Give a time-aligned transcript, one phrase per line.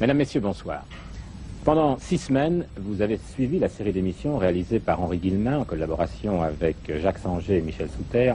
[0.00, 0.82] Mesdames, Messieurs, bonsoir.
[1.62, 6.40] Pendant six semaines, vous avez suivi la série d'émissions réalisées par Henri Guillemin en collaboration
[6.40, 8.32] avec Jacques Sanger et Michel Souter,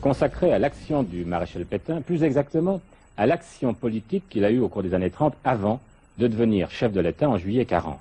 [0.00, 2.80] consacrée à l'action du maréchal Pétain, plus exactement
[3.16, 5.80] à l'action politique qu'il a eue au cours des années 30 avant
[6.18, 7.98] de devenir chef de l'État en juillet 40.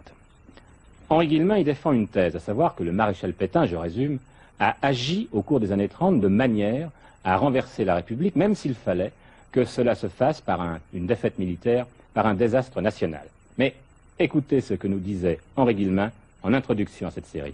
[1.10, 4.20] Henri Guillemin y défend une thèse, à savoir que le maréchal Pétain, je résume,
[4.60, 6.92] a agi au cours des années 30 de manière
[7.24, 9.12] à renverser la République, même s'il fallait
[9.52, 13.28] que cela se fasse par une défaite militaire, par un désastre national.
[13.60, 13.76] Mais
[14.18, 17.54] écoutez ce que nous disait Henri Guillemin en introduction à cette série.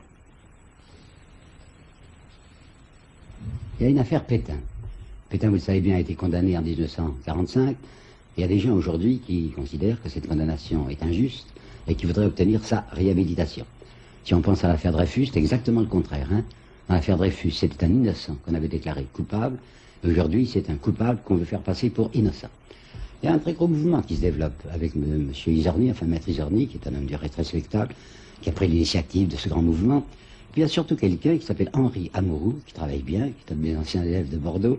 [3.78, 4.56] Il y a une affaire Pétain.
[5.28, 7.76] Pétain, vous le savez bien, a été condamné en 1945.
[8.38, 11.48] Il y a des gens aujourd'hui qui considèrent que cette condamnation est injuste
[11.90, 13.66] et qui voudraient obtenir sa réhabilitation.
[14.24, 16.30] Si on pense à l'affaire Dreyfus, c'est exactement le contraire.
[16.32, 16.44] Hein.
[16.88, 19.58] Dans l'affaire Dreyfus, c'était un innocent qu'on avait déclaré coupable.
[20.08, 22.48] Aujourd'hui, c'est un coupable qu'on veut faire passer pour innocent.
[23.24, 25.32] Il y a un très gros mouvement qui se développe avec M.
[25.48, 27.96] Isorni, enfin Maître Isorni, qui est un homme du très respectable,
[28.42, 30.06] qui a pris l'initiative de ce grand mouvement.
[30.52, 33.54] Puis il y a surtout quelqu'un qui s'appelle Henri Amourou, qui travaille bien, qui est
[33.54, 34.78] un de mes anciens élèves de Bordeaux,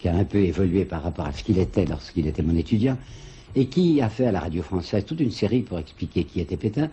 [0.00, 2.98] qui a un peu évolué par rapport à ce qu'il était lorsqu'il était mon étudiant,
[3.54, 6.56] et qui a fait à la radio française toute une série pour expliquer qui était
[6.56, 6.90] Pétain,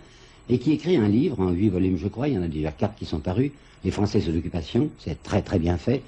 [0.50, 2.72] et qui écrit un livre en huit volumes, je crois, il y en a déjà
[2.72, 3.50] quatre qui sont parus,
[3.84, 6.04] Les Français sous l'occupation, c'est très très bien fait.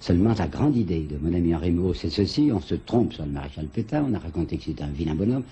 [0.00, 3.26] Seulement, la grande idée de mon ami Henri Moreau, c'est ceci, on se trompe sur
[3.26, 5.42] le maréchal Pétain, on a raconté que c'était un vilain bonhomme.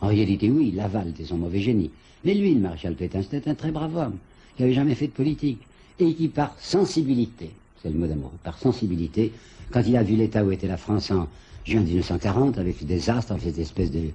[0.00, 1.90] En réalité, oui, Laval était son mauvais génie.
[2.24, 4.16] Mais lui, le maréchal Pétain, c'était un très brave homme,
[4.56, 5.60] qui n'avait jamais fait de politique,
[5.98, 7.50] et qui, par sensibilité,
[7.82, 9.32] c'est le mot d'amour, par sensibilité,
[9.72, 11.26] quand il a vu l'état où était la France en
[11.64, 14.10] juin 1940, avec le désastre, avec cette espèce de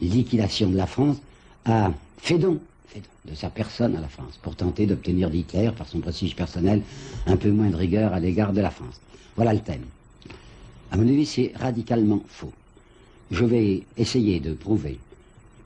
[0.00, 1.18] liquidation de la France,
[1.64, 2.60] a fait don, fait don
[3.28, 6.82] de sa personne à la France, pour tenter d'obtenir d'Hitler, par son prestige personnel,
[7.26, 9.00] un peu moins de rigueur à l'égard de la France.
[9.36, 9.84] Voilà le thème.
[10.90, 12.52] À mon avis, c'est radicalement faux.
[13.30, 14.98] Je vais essayer de prouver,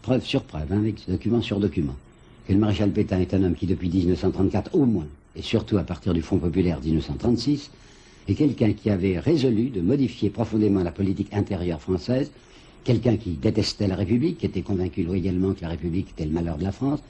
[0.02, 1.96] preuve sur preuve, avec document sur document,
[2.46, 5.06] que le maréchal Pétain est un homme qui, depuis 1934 au moins,
[5.36, 7.70] et surtout à partir du Front populaire 1936,
[8.28, 12.30] et quelqu'un qui avait résolu de modifier profondément la politique intérieure française,
[12.84, 16.58] quelqu'un qui détestait la République, qui était convaincu loyalement que la République était le malheur
[16.58, 17.00] de la France,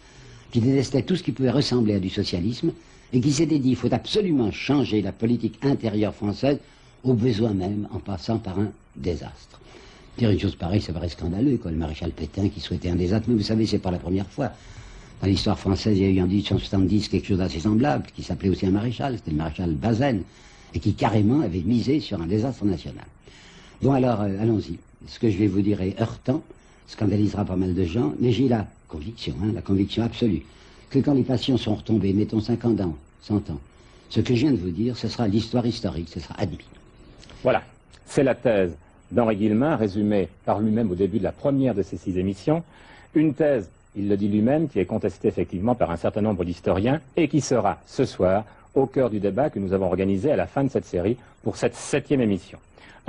[0.51, 2.73] qui détestait tout ce qui pouvait ressembler à du socialisme,
[3.13, 6.59] et qui s'était dit il faut absolument changer la politique intérieure française,
[7.03, 9.61] au besoin même, en passant par un désastre.
[10.19, 13.29] Dire une chose pareille, ça paraît scandaleux, quoi, le maréchal Pétain qui souhaitait un désastre,
[13.29, 14.51] mais vous savez, c'est pas la première fois.
[15.21, 18.49] Dans l'histoire française, il y a eu en 1870 quelque chose d'assez semblable, qui s'appelait
[18.49, 20.23] aussi un maréchal, c'était le maréchal Bazaine,
[20.75, 23.05] et qui carrément avait misé sur un désastre national.
[23.83, 24.79] Bon alors, euh, allons-y.
[25.07, 26.43] Ce que je vais vous dire est heurtant,
[26.87, 30.43] scandalisera pas mal de gens, mais j'ai la conviction, hein, la conviction absolue,
[30.91, 33.61] que quand les passions sont retombées, mettons 50 ans, 100 ans,
[34.11, 36.59] ce que je viens de vous dire, ce sera l'histoire historique, ce sera admis.
[37.43, 37.63] Voilà,
[38.05, 38.77] c'est la thèse
[39.11, 42.63] d'Henri Guillemin, résumée par lui-même au début de la première de ces six émissions.
[43.15, 47.01] Une thèse, il le dit lui-même, qui est contestée effectivement par un certain nombre d'historiens
[47.17, 50.47] et qui sera ce soir au cœur du débat que nous avons organisé à la
[50.47, 52.59] fin de cette série pour cette septième émission.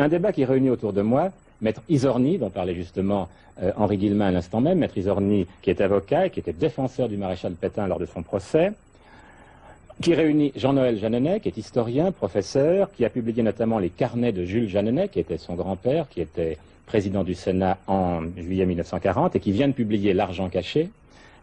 [0.02, 1.30] Un débat qui réunit autour de moi
[1.62, 3.30] Maître Isorni, dont parlait justement
[3.62, 7.08] euh, Henri Guillemin à l'instant même, Maître Isorni qui est avocat et qui était défenseur
[7.08, 8.72] du maréchal Pétain lors de son procès,
[10.02, 14.44] qui réunit Jean-Noël Jeannenet, qui est historien, professeur, qui a publié notamment les carnets de
[14.44, 16.58] Jules Jeannenet, qui était son grand-père, qui était
[16.88, 20.90] président du Sénat en juillet 1940 et qui vient de publier L'argent caché,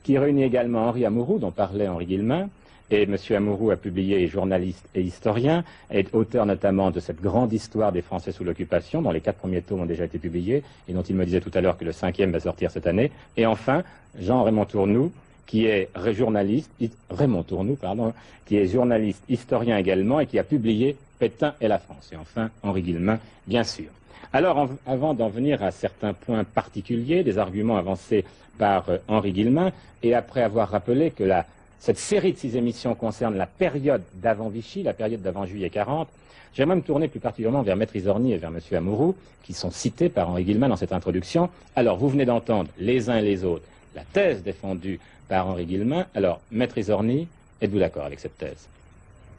[0.02, 2.48] qui réunit également Henri Amourou, dont parlait Henri Guillemin,
[2.91, 3.16] et M.
[3.31, 8.32] Amourou a publié, journaliste et historien, est auteur notamment de cette grande histoire des Français
[8.32, 11.25] sous l'occupation, dont les quatre premiers tomes ont déjà été publiés, et dont il me
[11.25, 13.10] disait tout à l'heure que le cinquième va sortir cette année.
[13.37, 13.82] Et enfin,
[14.19, 15.12] Jean-Raymond Tournou,
[15.47, 16.71] qui est journaliste,
[17.10, 18.12] Raymond Tournou, pardon,
[18.47, 22.10] qui est journaliste, historien également, et qui a publié Pétain et la France.
[22.12, 23.87] Et enfin, Henri Guillemin, bien sûr.
[24.32, 28.25] Alors, avant d'en venir à certains points particuliers, des arguments avancés
[28.59, 29.72] par euh, Henri Guillemin,
[30.03, 31.47] et après avoir rappelé que la
[31.80, 36.08] cette série de six émissions concerne la période d'avant Vichy, la période d'avant juillet 40.
[36.54, 38.60] J'aimerais me tourner plus particulièrement vers Maître Isorni et vers M.
[38.72, 39.14] Amourou,
[39.44, 41.50] qui sont cités par Henri Guillemin dans cette introduction.
[41.76, 43.64] Alors, vous venez d'entendre les uns et les autres
[43.94, 46.06] la thèse défendue par Henri Guillemin.
[46.14, 47.26] Alors, Maître Isorni,
[47.60, 48.69] êtes-vous d'accord avec cette thèse?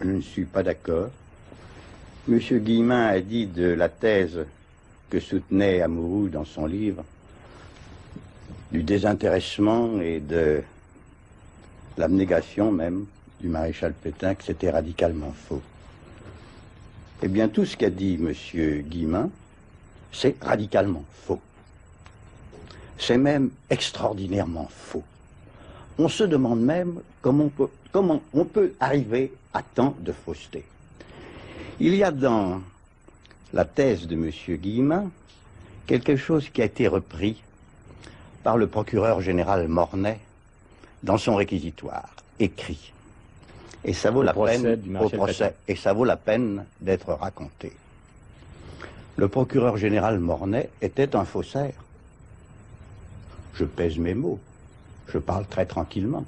[0.01, 1.09] Je ne suis pas d'accord.
[2.27, 2.39] M.
[2.39, 4.45] Guillemin a dit de la thèse
[5.09, 7.03] que soutenait Amourou dans son livre
[8.71, 10.61] du désintéressement et de
[11.99, 13.05] l'abnégation même
[13.41, 15.61] du maréchal Pétain, que c'était radicalement faux.
[17.21, 18.33] Eh bien, tout ce qu'a dit M.
[18.83, 19.29] Guillemin,
[20.13, 21.41] c'est radicalement faux.
[22.97, 25.03] C'est même extraordinairement faux.
[25.97, 27.51] On se demande même comment
[28.33, 30.63] on peut, arriver à tant de fausseté.
[31.81, 32.61] Il y a dans
[33.51, 34.31] la thèse de M.
[34.57, 35.11] Guillemin
[35.85, 37.43] quelque chose qui a été repris
[38.43, 40.19] par le procureur général Mornay
[41.03, 42.09] dans son réquisitoire,
[42.39, 42.91] écrit.
[43.85, 47.13] Et ça vaut Au la procès peine au procès, et ça vaut la peine d'être
[47.13, 47.71] raconté.
[49.15, 51.73] Le procureur général Mornay était un faussaire.
[53.53, 54.39] Je pèse mes mots.
[55.07, 56.25] Je parle très tranquillement.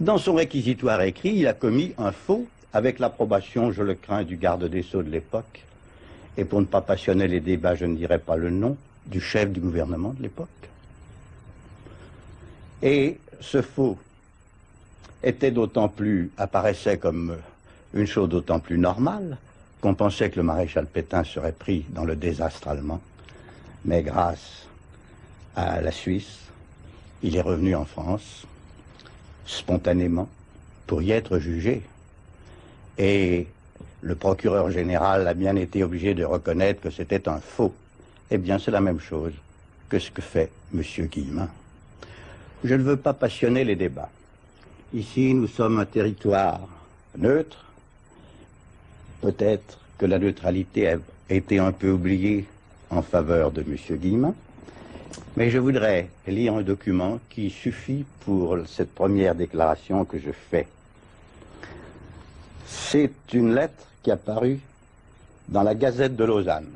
[0.00, 4.36] Dans son réquisitoire écrit, il a commis un faux avec l'approbation, je le crains, du
[4.36, 5.62] garde des Sceaux de l'époque.
[6.36, 8.76] Et pour ne pas passionner les débats, je ne dirai pas le nom
[9.06, 10.48] du chef du gouvernement de l'époque.
[12.82, 13.98] Et ce faux
[15.22, 17.36] était d'autant plus, apparaissait comme
[17.94, 19.38] une chose d'autant plus normale
[19.80, 23.00] qu'on pensait que le maréchal Pétain serait pris dans le désastre allemand.
[23.84, 24.66] Mais grâce
[25.56, 26.38] à la Suisse,
[27.22, 28.46] il est revenu en France
[29.46, 30.28] spontanément
[30.86, 31.82] pour y être jugé.
[32.98, 33.46] Et
[34.02, 37.74] le procureur général a bien été obligé de reconnaître que c'était un faux.
[38.30, 39.32] Eh bien, c'est la même chose
[39.88, 40.82] que ce que fait M.
[41.06, 41.48] Guillemin.
[42.64, 44.08] Je ne veux pas passionner les débats.
[44.94, 46.60] Ici, nous sommes un territoire
[47.18, 47.66] neutre.
[49.20, 50.96] Peut-être que la neutralité a
[51.28, 52.46] été un peu oubliée
[52.88, 53.76] en faveur de M.
[53.98, 54.34] Guillemin.
[55.36, 60.66] Mais je voudrais lire un document qui suffit pour cette première déclaration que je fais.
[62.66, 64.58] C'est une lettre qui a paru
[65.48, 66.70] dans la Gazette de Lausanne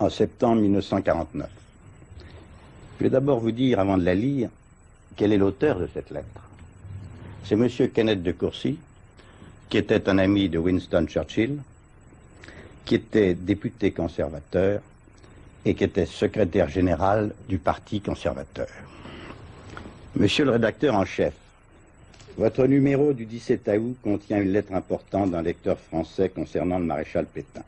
[0.00, 1.57] en septembre 1949.
[2.98, 4.50] Je vais d'abord vous dire, avant de la lire,
[5.16, 6.26] quel est l'auteur de cette lettre.
[7.44, 7.68] C'est M.
[7.94, 8.76] Kenneth de Courcy,
[9.68, 11.58] qui était un ami de Winston Churchill,
[12.84, 14.80] qui était député conservateur
[15.64, 18.68] et qui était secrétaire général du Parti conservateur.
[20.16, 21.34] Monsieur le rédacteur en chef,
[22.36, 27.26] votre numéro du 17 août contient une lettre importante d'un lecteur français concernant le maréchal
[27.26, 27.62] Pétain.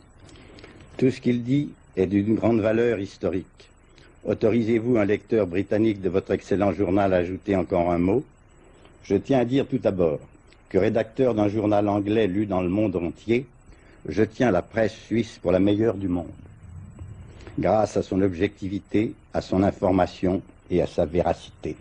[0.97, 3.70] Tout ce qu'il dit est d'une grande valeur historique.
[4.25, 8.23] Autorisez-vous un lecteur britannique de votre excellent journal à ajouter encore un mot?
[9.03, 10.21] Je tiens à dire tout d'abord
[10.69, 13.47] que rédacteur d'un journal anglais lu dans le monde entier,
[14.07, 16.27] je tiens la presse suisse pour la meilleure du monde
[17.59, 21.77] grâce à son objectivité, à son information et à sa véracité.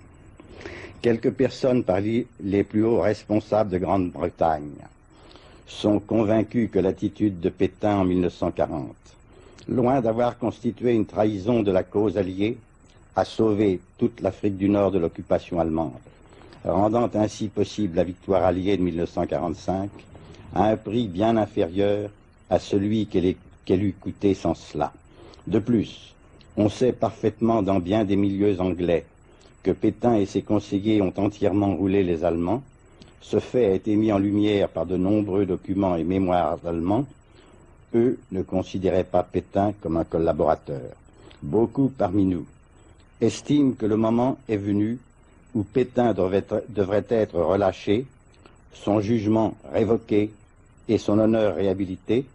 [1.01, 4.73] Quelques personnes parmi les plus hauts responsables de Grande-Bretagne
[5.65, 8.95] sont convaincus que l'attitude de Pétain en 1940,
[9.69, 12.57] loin d'avoir constitué une trahison de la cause alliée,
[13.15, 15.93] a sauvé toute l'Afrique du Nord de l'occupation allemande,
[16.63, 19.89] rendant ainsi possible la victoire alliée de 1945
[20.55, 22.09] à un prix bien inférieur
[22.49, 24.91] à celui qu'elle eût coûté sans cela.
[25.45, 26.15] De plus,
[26.57, 29.05] on sait parfaitement dans bien des milieux anglais
[29.63, 32.63] que Pétain et ses conseillers ont entièrement roulé les Allemands.
[33.21, 37.05] Ce fait a été mis en lumière par de nombreux documents et mémoires allemands.
[37.95, 40.81] Eux ne considéraient pas Pétain comme un collaborateur.
[41.41, 42.45] Beaucoup parmi nous
[43.21, 44.99] estiment que le moment est venu
[45.55, 48.05] où Pétain devrait être, relâché,
[48.73, 50.31] son jugement révoqué
[50.87, 52.25] et son honneur réhabilité.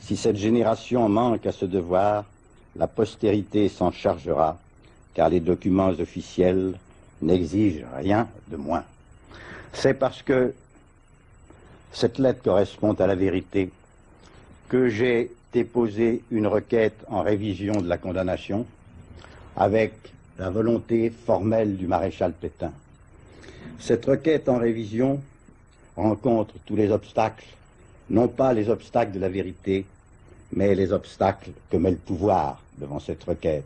[0.00, 2.24] Si cette génération manque à ce devoir,
[2.76, 4.58] la postérité s'en chargera,
[5.14, 6.78] car les documents officiels
[7.20, 8.84] n'exigent rien de moins.
[9.72, 10.54] C'est parce que
[11.92, 13.70] cette lettre correspond à la vérité
[14.68, 18.66] que j'ai déposé une requête en révision de la condamnation
[19.56, 19.92] avec
[20.38, 22.72] la volonté formelle du maréchal Pétain.
[23.78, 25.20] Cette requête en révision
[25.96, 27.46] rencontre tous les obstacles,
[28.10, 29.84] non pas les obstacles de la vérité,
[30.52, 33.64] mais les obstacles que met le pouvoir devant cette requête.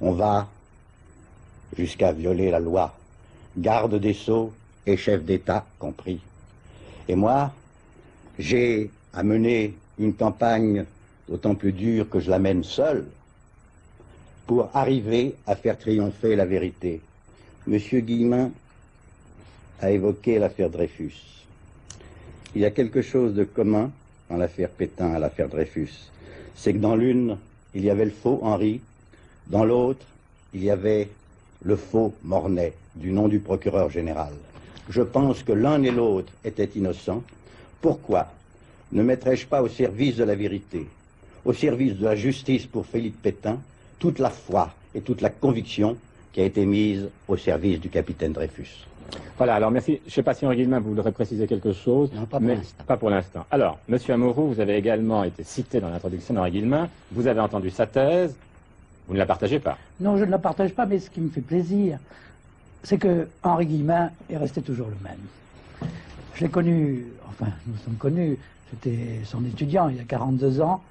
[0.00, 0.48] On va
[1.76, 2.96] jusqu'à violer la loi,
[3.56, 4.52] garde des sceaux
[4.86, 6.20] et chef d'État compris.
[7.06, 7.52] Et moi,
[8.38, 10.84] j'ai à mener une campagne
[11.28, 13.04] d'autant plus dure que je la mène seul
[14.46, 17.00] pour arriver à faire triompher la vérité.
[17.66, 18.50] Monsieur Guillemin
[19.80, 21.44] a évoqué l'affaire Dreyfus.
[22.54, 23.90] Il y a quelque chose de commun
[24.30, 26.10] dans l'affaire Pétain à l'affaire Dreyfus.
[26.56, 27.36] C'est que dans l'une,
[27.74, 28.80] il y avait le faux Henri,
[29.48, 30.04] dans l'autre,
[30.54, 31.08] il y avait
[31.62, 34.32] le faux Mornay, du nom du procureur général.
[34.88, 37.22] Je pense que l'un et l'autre étaient innocents.
[37.82, 38.28] Pourquoi?
[38.92, 40.86] Ne mettrais-je pas au service de la vérité,
[41.44, 43.58] au service de la justice pour Philippe Pétain,
[43.98, 45.96] toute la foi et toute la conviction
[46.32, 48.86] qui a été mise au service du capitaine Dreyfus
[49.36, 50.00] Voilà, alors merci.
[50.04, 52.10] Je ne sais pas si Henri Guillemin, vous voudrez préciser quelque chose.
[52.14, 52.84] Non, pas pour l'instant.
[52.86, 53.46] Pas pour l'instant.
[53.50, 56.88] Alors, Monsieur Amouroux, vous avez également été cité dans l'introduction d'Henri Guillemin.
[57.12, 58.36] Vous avez entendu sa thèse.
[59.06, 59.78] Vous ne la partagez pas.
[60.00, 61.98] Non, je ne la partage pas, mais ce qui me fait plaisir,
[62.82, 65.90] c'est que Henri Guillemin est resté toujours le même.
[66.34, 68.38] Je l'ai connu, enfin, nous sommes connus,
[68.70, 70.82] j'étais son étudiant il y a 42 ans,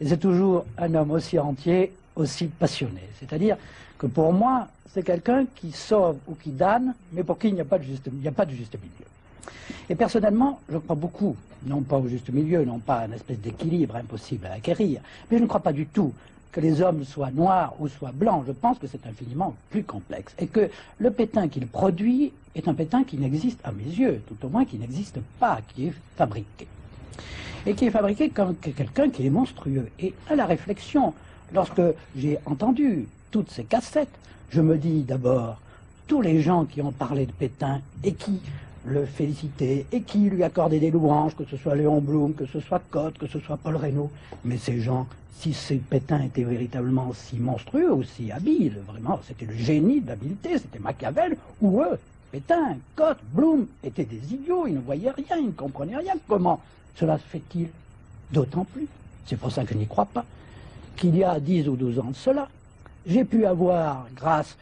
[0.00, 3.02] et c'est toujours un homme aussi entier, aussi passionné.
[3.18, 3.56] C'est-à-dire
[3.98, 7.60] que pour moi, c'est quelqu'un qui sauve ou qui damne, mais pour qui il n'y
[7.60, 9.06] a, pas de juste, a pas de juste milieu.
[9.88, 13.38] Et personnellement, je crois beaucoup, non pas au juste milieu, non pas à une espèce
[13.38, 15.00] d'équilibre impossible à acquérir,
[15.30, 16.12] mais je ne crois pas du tout
[16.52, 18.44] que les hommes soient noirs ou soient blancs.
[18.46, 20.34] Je pense que c'est infiniment plus complexe.
[20.38, 24.46] Et que le pétain qu'il produit est un pétain qui n'existe, à mes yeux, tout
[24.46, 26.66] au moins qui n'existe pas, qui est fabriqué.
[27.66, 29.88] Et qui est fabriqué comme quelqu'un qui est monstrueux.
[29.98, 31.14] Et à la réflexion,
[31.52, 31.82] lorsque
[32.16, 34.14] j'ai entendu toutes ces cassettes,
[34.50, 35.60] je me dis d'abord,
[36.06, 38.40] tous les gens qui ont parlé de Pétain et qui
[38.84, 42.60] le félicitaient et qui lui accordaient des louanges, que ce soit Léon Blum, que ce
[42.60, 44.10] soit Cotte, que ce soit Paul Reynaud,
[44.44, 45.08] mais ces gens,
[45.40, 50.58] si ces Pétain étaient véritablement si monstrueux, aussi habiles, vraiment, c'était le génie de l'habileté,
[50.58, 51.98] c'était Machiavel, ou eux,
[52.30, 56.14] Pétain, Cotte, Blum, étaient des idiots, ils ne voyaient rien, ils ne comprenaient rien.
[56.28, 56.60] Comment
[56.96, 57.68] cela se fait-il
[58.32, 58.88] D'autant plus,
[59.26, 60.24] c'est pour ça que je n'y crois pas,
[60.96, 62.48] qu'il y a 10 ou 12 ans de cela,
[63.06, 64.56] j'ai pu avoir, grâce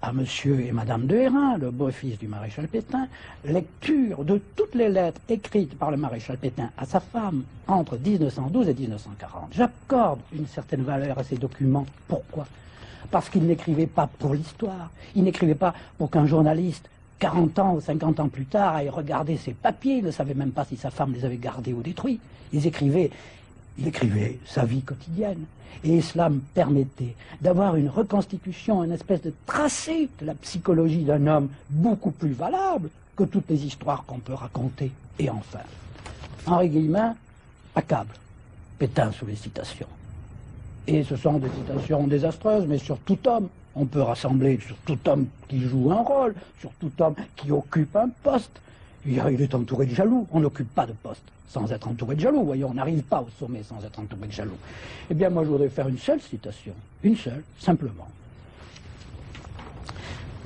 [0.00, 3.08] à monsieur et madame de Hérin, le beau-fils du maréchal Pétain,
[3.44, 8.68] lecture de toutes les lettres écrites par le maréchal Pétain à sa femme entre 1912
[8.68, 9.48] et 1940.
[9.52, 11.86] J'accorde une certaine valeur à ces documents.
[12.06, 12.46] Pourquoi?
[13.10, 17.80] Parce qu'il n'écrivait pas pour l'histoire, il n'écrivait pas pour qu'un journaliste 40 ans ou
[17.80, 20.90] 50 ans plus tard aille regarder ses papiers, il ne savait même pas si sa
[20.90, 22.20] femme les avait gardés ou détruits.
[22.52, 23.10] Il écrivait
[24.46, 25.44] sa vie quotidienne.
[25.84, 31.26] Et cela me permettait d'avoir une reconstitution, une espèce de tracé de la psychologie d'un
[31.26, 34.90] homme beaucoup plus valable que toutes les histoires qu'on peut raconter.
[35.18, 35.60] Et enfin,
[36.46, 37.14] Henri Guillemin
[37.74, 38.14] accable
[38.78, 39.86] Pétain sous les citations.
[40.86, 43.48] Et ce sont des citations désastreuses, mais sur tout homme.
[43.80, 47.94] On peut rassembler sur tout homme qui joue un rôle, sur tout homme qui occupe
[47.94, 48.60] un poste.
[49.06, 52.42] Il est entouré de jaloux, on n'occupe pas de poste sans être entouré de jaloux.
[52.42, 54.58] Voyons, on n'arrive pas au sommet sans être entouré de jaloux.
[55.08, 58.08] Eh bien, moi, je voudrais faire une seule citation, une seule, simplement.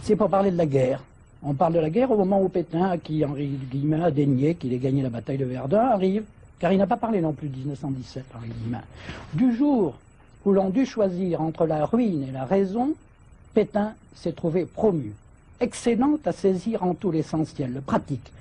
[0.02, 1.02] C'est pour parler de la guerre.
[1.42, 4.72] On parle de la guerre au moment où Pétain, qui Henri Guillemin a dénié qu'il
[4.74, 6.24] ait gagné la bataille de Verdun, arrive,
[6.58, 8.82] car il n'a pas parlé non plus de 1917, Henri Guillemin.
[9.32, 9.94] Du jour
[10.44, 12.94] où l'on dut choisir entre la ruine et la raison,
[13.54, 15.12] Pétain s'est trouvé promu,
[15.61, 18.32] excellent à saisir en tout l'essentiel, le pratique.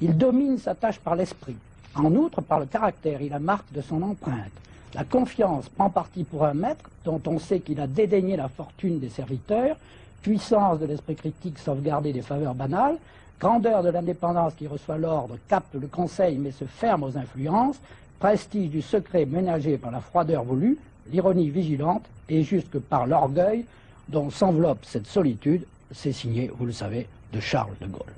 [0.00, 1.56] Il domine sa tâche par l'esprit,
[1.94, 4.52] en outre, par le caractère et la marque de son empreinte.
[4.94, 9.00] La confiance prend parti pour un maître dont on sait qu'il a dédaigné la fortune
[9.00, 9.76] des serviteurs,
[10.22, 12.96] puissance de l'esprit critique sauvegardée des faveurs banales,
[13.38, 17.76] grandeur de l'indépendance qui reçoit l'ordre, capte le conseil mais se ferme aux influences,
[18.18, 20.78] prestige du secret ménagé par la froideur voulue,
[21.10, 23.66] l'ironie vigilante et jusque par l'orgueil
[24.08, 28.12] dont s'enveloppe cette solitude, c'est signé, vous le savez, de Charles de Gaulle.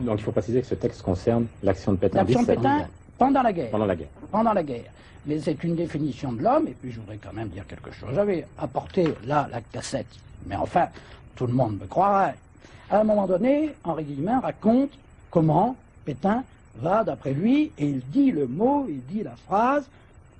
[0.00, 2.18] Donc il faut préciser que ce texte concerne l'action de Pétain.
[2.18, 2.86] L'action de Pétain
[3.18, 3.70] pendant la guerre.
[3.70, 4.08] Pendant la guerre.
[4.30, 4.90] Pendant la guerre.
[5.26, 8.08] Mais c'est une définition de l'homme, et puis je voudrais quand même dire quelque chose.
[8.14, 10.06] J'avais apporté là la cassette,
[10.46, 10.86] mais enfin,
[11.36, 12.36] tout le monde me croirait.
[12.90, 14.90] À un moment donné, Henri Guillemin raconte
[15.30, 16.42] comment Pétain
[16.76, 19.84] va, d'après lui, et il dit le mot, il dit la phrase,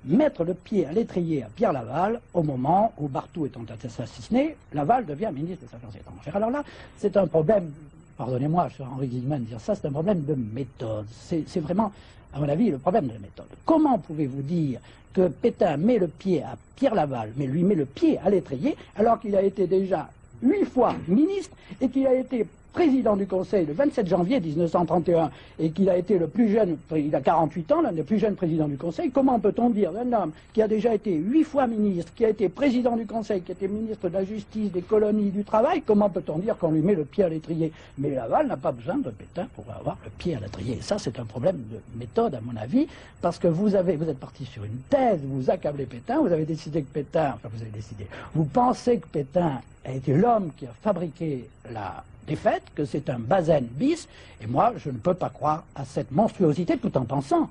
[0.05, 5.05] mettre le pied à l'étrier à Pierre Laval au moment où Barthou étant assassiné, Laval
[5.05, 6.35] devient ministre des Affaires étrangères.
[6.35, 6.63] Alors là,
[6.97, 7.71] c'est un problème,
[8.17, 11.05] pardonnez-moi, sur Henri Guillemin de dire ça, c'est un problème de méthode.
[11.09, 11.91] C'est vraiment
[12.33, 13.47] à mon avis, le problème de la méthode.
[13.65, 14.79] Comment pouvez-vous dire
[15.13, 18.75] que Pétain met le pied à Pierre Laval, mais lui met le pied à l'étrier,
[18.95, 20.09] alors qu'il a été déjà
[20.41, 25.71] huit fois ministre et qu'il a été président du Conseil le 27 janvier 1931 et
[25.71, 28.67] qu'il a été le plus jeune, il a 48 ans, l'un des plus jeunes présidents
[28.67, 32.25] du Conseil, comment peut-on dire d'un homme qui a déjà été huit fois ministre, qui
[32.25, 35.43] a été président du Conseil, qui a été ministre de la Justice, des colonies, du
[35.43, 37.71] travail, comment peut-on dire qu'on lui met le pied à l'étrier?
[37.97, 40.79] Mais Laval n'a pas besoin de Pétain pour avoir le pied à l'étrier.
[40.81, 42.87] Ça, c'est un problème de méthode, à mon avis,
[43.21, 46.45] parce que vous avez, vous êtes parti sur une thèse, vous accablez Pétain, vous avez
[46.45, 50.65] décidé que Pétain, enfin vous avez décidé, vous pensez que Pétain a été l'homme qui
[50.65, 54.07] a fabriqué la défaite, que c'est un bazen bis,
[54.41, 57.49] et moi, je ne peux pas croire à cette monstruosité tout en pensant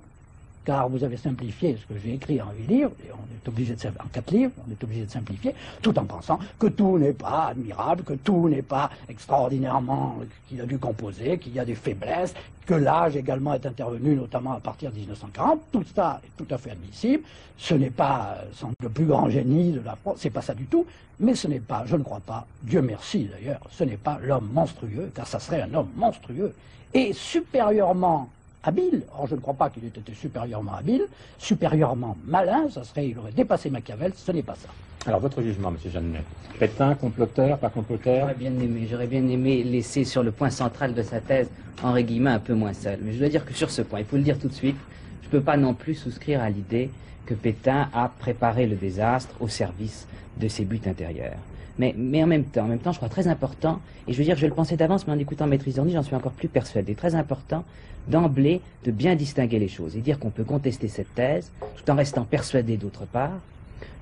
[0.64, 3.74] car vous avez simplifié ce que j'ai écrit en huit livres, et on est obligé
[3.74, 7.12] de en quatre livres, on est obligé de simplifier, tout en pensant que tout n'est
[7.12, 11.74] pas admirable, que tout n'est pas extraordinairement qu'il a dû composer, qu'il y a des
[11.74, 12.34] faiblesses,
[12.66, 15.60] que l'âge également est intervenu, notamment à partir de 1940.
[15.72, 17.24] Tout ça est tout à fait admissible.
[17.58, 20.66] Ce n'est pas euh, le plus grand génie de la France, c'est pas ça du
[20.66, 20.86] tout,
[21.18, 24.48] mais ce n'est pas, je ne crois pas, Dieu merci d'ailleurs, ce n'est pas l'homme
[24.52, 26.54] monstrueux, car ça serait un homme monstrueux
[26.94, 28.28] et supérieurement
[28.62, 29.02] habile.
[29.18, 31.06] Or, je ne crois pas qu'il ait été supérieurement habile,
[31.38, 34.68] supérieurement malin, ça serait, il aurait dépassé Machiavel, ce n'est pas ça.
[35.06, 35.76] Alors, votre jugement, M.
[35.90, 36.22] Jeannet
[36.58, 40.92] Pétain, comploteur, pas comploteur J'aurais bien aimé, j'aurais bien aimé laisser sur le point central
[40.92, 41.48] de sa thèse
[41.82, 42.98] Henri Guillemin un peu moins seul.
[43.02, 44.76] Mais je dois dire que sur ce point, il faut le dire tout de suite,
[45.22, 46.90] je ne peux pas non plus souscrire à l'idée
[47.24, 50.06] que Pétain a préparé le désastre au service
[50.38, 51.38] de ses buts intérieurs.
[51.78, 54.76] Mais, en même temps, je crois très important, et je veux dire, je le pensais
[54.76, 57.64] d'avance, mais en écoutant Maître Isorni, j'en suis encore plus persuadé, très important
[58.08, 61.94] d'emblée de bien distinguer les choses et dire qu'on peut contester cette thèse tout en
[61.94, 63.38] restant persuadé d'autre part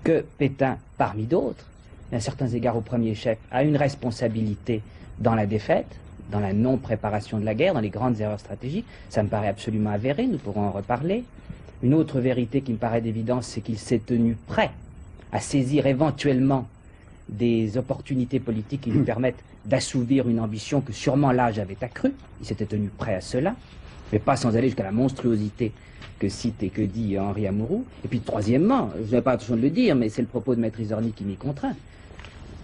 [0.04, 1.66] que Pétain, parmi d'autres,
[2.12, 4.82] à certains égards au premier chef, a une responsabilité
[5.18, 5.88] dans la défaite,
[6.30, 8.86] dans la non-préparation de la guerre, dans les grandes erreurs stratégiques.
[9.10, 11.24] Ça me paraît absolument avéré, nous pourrons en reparler.
[11.82, 14.70] Une autre vérité qui me paraît d'évidence, c'est qu'il s'est tenu prêt
[15.32, 16.66] à saisir éventuellement
[17.28, 22.12] des opportunités politiques qui lui permettent d'assouvir une ambition que sûrement l'âge avait accrue.
[22.40, 23.54] Il s'était tenu prêt à cela,
[24.12, 25.72] mais pas sans aller jusqu'à la monstruosité
[26.18, 27.84] que cite et que dit Henri Amouroux.
[28.04, 30.60] Et puis troisièmement, je n'ai pas l'intention de le dire, mais c'est le propos de
[30.60, 31.74] Maître Isorni qui m'y contraint,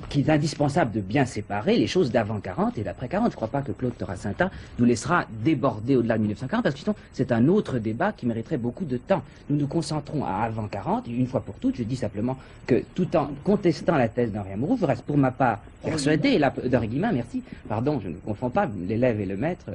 [0.08, 3.26] qu'il est indispensable de bien séparer les choses d'avant 40 et d'après 40.
[3.26, 6.80] Je ne crois pas que Claude Toracinta nous laissera déborder au-delà de 1940, parce que
[6.80, 9.22] sinon, c'est un autre débat qui mériterait beaucoup de temps.
[9.50, 12.82] Nous nous concentrons à avant 40, et une fois pour toutes, je dis simplement que
[12.94, 17.12] tout en contestant la thèse d'Henri Amouroux, je reste pour ma part persuadé, d'Henri Guillemin,
[17.12, 19.66] merci, pardon, je ne confonds pas l'élève et le maître,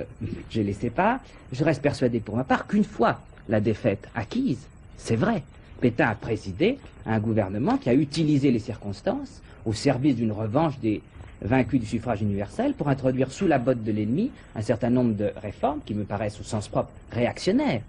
[0.50, 1.20] je les sépare,
[1.52, 4.60] je reste persuadé pour ma part qu'une fois la défaite acquise,
[4.98, 5.44] c'est vrai,
[5.80, 11.02] Pétain a présidé un gouvernement qui a utilisé les circonstances au service d'une revanche des
[11.42, 15.32] vaincus du suffrage universel pour introduire sous la botte de l'ennemi un certain nombre de
[15.42, 17.82] réformes qui me paraissent au sens propre réactionnaires.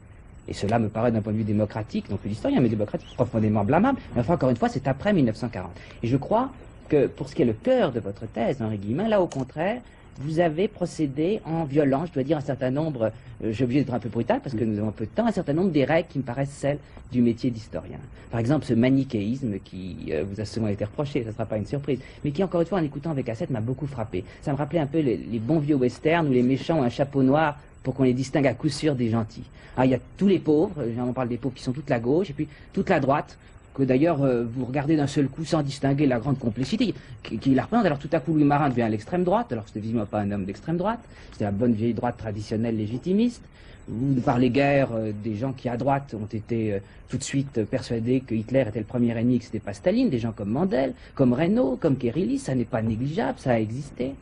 [0.48, 3.64] Et cela me paraît d'un point de vue démocratique, non plus d'historien, mais démocratique profondément
[3.64, 3.98] blâmable.
[4.14, 5.70] Mais enfin, encore une fois, c'est après 1940.
[6.02, 6.50] Et je crois
[6.88, 9.80] que pour ce qui est le cœur de votre thèse, Henri Guillemin, là au contraire,
[10.18, 13.12] vous avez procédé en violant, je dois dire, un certain nombre,
[13.44, 15.32] euh, j'ai obligé d'être un peu brutal parce que nous avons peu de temps, un
[15.32, 16.78] certain nombre des règles qui me paraissent celles
[17.10, 17.98] du métier d'historien.
[18.30, 21.56] Par exemple, ce manichéisme qui euh, vous a souvent été reproché, ça ne sera pas
[21.56, 24.24] une surprise, mais qui, encore une fois, en écoutant avec cassette, m'a beaucoup frappé.
[24.42, 26.90] Ça me rappelait un peu les, les bons vieux westerns où les méchants ont un
[26.90, 29.44] chapeau noir pour qu'on les distingue à coup sûr des gentils.
[29.76, 31.98] Ah, il y a tous les pauvres, on parle des pauvres qui sont toute la
[31.98, 33.38] gauche, et puis toute la droite,
[33.74, 37.62] que d'ailleurs euh, vous regardez d'un seul coup sans distinguer la grande complicité qui, la
[37.62, 37.86] représente.
[37.86, 40.30] Alors tout à coup Louis Marin devient à l'extrême droite, alors c'était visiblement pas un
[40.32, 41.00] homme d'extrême droite,
[41.32, 43.42] c'était la bonne vieille droite traditionnelle légitimiste.
[43.88, 46.78] Vous ne parlez guère euh, des gens qui à droite ont été euh,
[47.08, 50.18] tout de suite persuadés que Hitler était le premier ennemi, que c'était pas Staline, des
[50.18, 54.12] gens comme Mandel, comme Reynaud, comme Kérilly, ça n'est pas négligeable, ça a existé.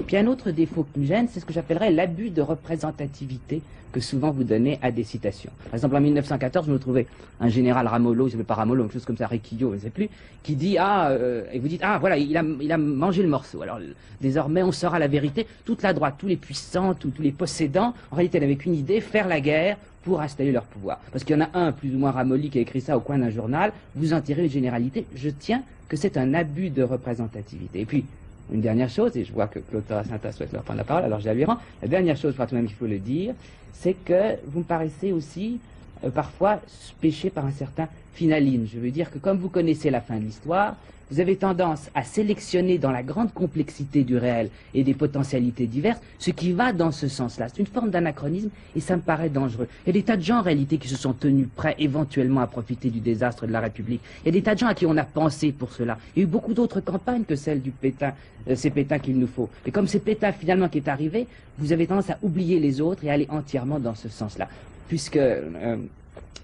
[0.00, 3.62] Et puis un autre défaut qui me gêne, c'est ce que j'appellerais l'abus de représentativité
[3.92, 5.50] que souvent vous donnez à des citations.
[5.64, 7.06] Par exemple, en 1914, vous trouvez
[7.40, 9.90] un général Ramolo, il s'appelle pas Ramolo, quelque chose comme ça, Riquillo, je ne sais
[9.90, 10.10] plus,
[10.42, 13.28] qui dit ah euh, et vous dites ah voilà il a, il a mangé le
[13.28, 13.62] morceau.
[13.62, 13.78] Alors
[14.20, 15.46] désormais on saura la vérité.
[15.64, 19.00] Toute la droite, tous les puissants, tous, tous les possédants, en réalité, n'avaient qu'une idée
[19.00, 21.00] faire la guerre pour installer leur pouvoir.
[21.10, 23.00] Parce qu'il y en a un plus ou moins ramolli qui a écrit ça au
[23.00, 23.72] coin d'un journal.
[23.94, 25.06] Vous en tirez une généralité.
[25.14, 27.80] Je tiens que c'est un abus de représentativité.
[27.80, 28.04] Et puis
[28.52, 31.20] une dernière chose, et je vois que Claude Tarasanta souhaite leur prendre la parole, alors
[31.20, 31.58] je la.
[31.82, 33.34] La dernière chose, tout de même, il faut le dire,
[33.72, 35.58] c'est que vous me paraissez aussi
[36.04, 36.60] euh, parfois
[37.00, 38.66] péché par un certain finaline.
[38.72, 40.76] Je veux dire que comme vous connaissez la fin de l'histoire,
[41.10, 46.00] vous avez tendance à sélectionner dans la grande complexité du réel et des potentialités diverses
[46.18, 47.48] ce qui va dans ce sens-là.
[47.48, 49.68] C'est une forme d'anachronisme et ça me paraît dangereux.
[49.84, 52.40] Il y a des tas de gens en réalité qui se sont tenus prêts éventuellement
[52.40, 54.00] à profiter du désastre de la République.
[54.24, 55.96] Il y a des tas de gens à qui on a pensé pour cela.
[56.16, 58.12] Il y a eu beaucoup d'autres campagnes que celle du Pétain,
[58.48, 59.48] euh, ces Pétins qu'il nous faut.
[59.64, 61.28] Et comme c'est Pétain finalement qui est arrivé,
[61.58, 64.48] vous avez tendance à oublier les autres et à aller entièrement dans ce sens-là.
[64.88, 65.16] Puisque...
[65.16, 65.76] Euh,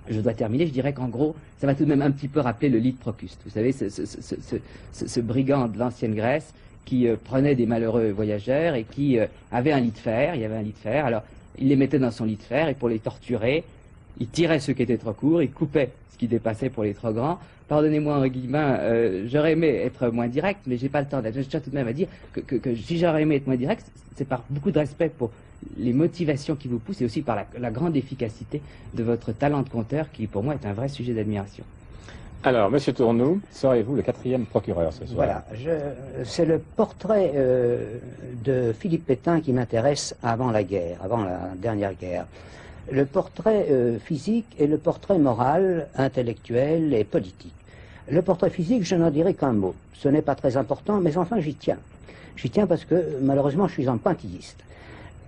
[0.09, 2.40] je dois terminer, je dirais qu'en gros, ça va tout de même un petit peu
[2.40, 3.40] rappeler le lit de Procuste.
[3.44, 6.52] Vous savez, ce, brigand de l'ancienne Grèce
[6.85, 10.40] qui euh, prenait des malheureux voyageurs et qui euh, avait un lit de fer, il
[10.40, 11.22] y avait un lit de fer, alors
[11.59, 13.62] il les mettait dans son lit de fer et pour les torturer,
[14.20, 17.12] il tirait ceux qui étaient trop courts, il coupait ce qui dépassait pour les trop
[17.12, 17.38] grands.
[17.68, 21.37] Pardonnez-moi, Henri Guillemin, euh, j'aurais aimé être moins direct, mais j'ai pas le temps d'être.
[21.37, 23.57] Je tiens tout de même à dire que, que, que si j'aurais aimé être moins
[23.57, 25.31] direct, c'est par beaucoup de respect pour
[25.79, 28.61] les motivations qui vous poussent et aussi par la, la grande efficacité
[28.92, 31.64] de votre talent de conteur qui, pour moi, est un vrai sujet d'admiration.
[32.44, 35.14] Alors, Monsieur Tournou, serez-vous le quatrième procureur ce soir?
[35.14, 35.44] Voilà,
[36.25, 37.98] c'est le portrait euh,
[38.44, 42.27] de Philippe Pétain qui m'intéresse avant la guerre, avant la dernière guerre.
[42.90, 47.55] Le portrait euh, physique et le portrait moral, intellectuel et politique.
[48.11, 49.75] Le portrait physique, je n'en dirai qu'un mot.
[49.95, 51.79] Ce n'est pas très important, mais enfin j'y tiens.
[52.37, 54.59] J'y tiens parce que malheureusement je suis un pointilliste.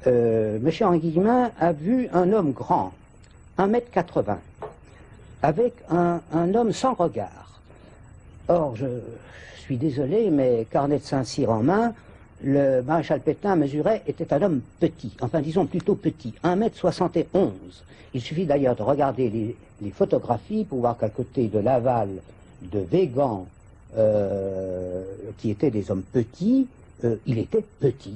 [0.06, 2.92] Euh, Monsieur Henri Guillemin a vu un homme grand,
[3.58, 4.36] 1m80,
[5.42, 7.60] avec un, un, homme sans regard.
[8.48, 8.86] Or, je
[9.60, 11.94] suis désolé, mais carnet de Saint-Cyr en main,
[12.44, 17.50] le maréchal Pétain mesurait, était un homme petit, enfin disons plutôt petit, 1m71.
[18.12, 22.08] Il suffit d'ailleurs de regarder les, photographies pour voir qu'à côté de Laval,
[22.62, 23.46] de Végan,
[23.98, 25.04] euh,
[25.36, 26.66] qui étaient des hommes petits,
[27.04, 28.14] euh, il était petit.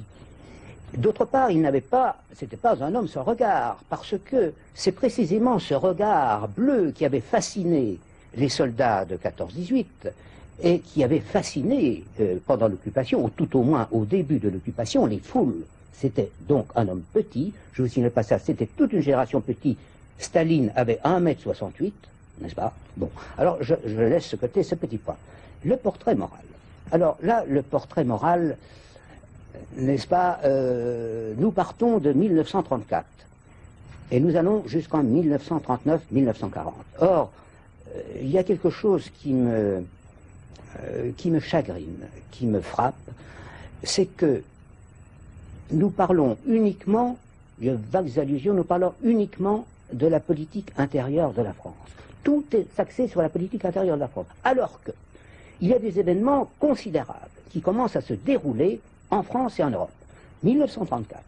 [0.97, 5.59] D'autre part, il n'avait pas, c'était pas un homme sans regard, parce que c'est précisément
[5.59, 7.99] ce regard bleu qui avait fasciné
[8.35, 9.85] les soldats de 14-18
[10.61, 15.05] et qui avait fasciné euh, pendant l'occupation, ou tout au moins au début de l'occupation,
[15.05, 15.65] les foules.
[15.93, 19.77] C'était donc un homme petit, je vous signale pas ça, c'était toute une génération petit.
[20.17, 21.91] Staline avait 1m68,
[22.41, 22.73] n'est-ce pas?
[22.97, 25.17] Bon, alors je, je laisse ce côté, ce petit point.
[25.63, 26.39] Le portrait moral.
[26.91, 28.57] Alors là, le portrait moral,
[29.77, 33.05] n'est-ce pas euh, Nous partons de 1934
[34.11, 35.99] et nous allons jusqu'en 1939-1940.
[36.99, 37.31] Or,
[37.95, 39.83] euh, il y a quelque chose qui me,
[40.83, 42.95] euh, qui me chagrine, qui me frappe,
[43.83, 44.43] c'est que
[45.71, 47.17] nous parlons uniquement,
[47.59, 51.73] de vagues allusions, nous parlons uniquement de la politique intérieure de la France.
[52.23, 54.27] Tout est axé sur la politique intérieure de la France.
[54.43, 54.91] Alors que
[55.61, 58.79] il y a des événements considérables qui commencent à se dérouler
[59.11, 59.91] en France et en Europe.
[60.43, 61.21] 1934.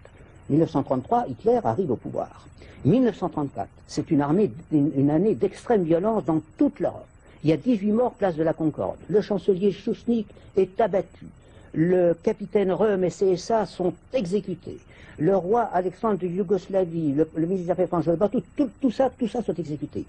[0.49, 2.47] 1933, Hitler arrive au pouvoir.
[2.85, 4.25] 1934, c'est une,
[4.71, 7.05] une année d'extrême violence dans toute l'Europe.
[7.43, 8.97] Il y a 18 morts place de la Concorde.
[9.09, 11.25] Le chancelier Chouchnik est abattu.
[11.73, 14.77] Le capitaine Röhm et CSA sont exécutés.
[15.17, 19.09] Le roi Alexandre de Yougoslavie, le, le ministre des Affaires étrangères, tout, tout, tout ça,
[19.17, 20.05] tout ça sont exécutés.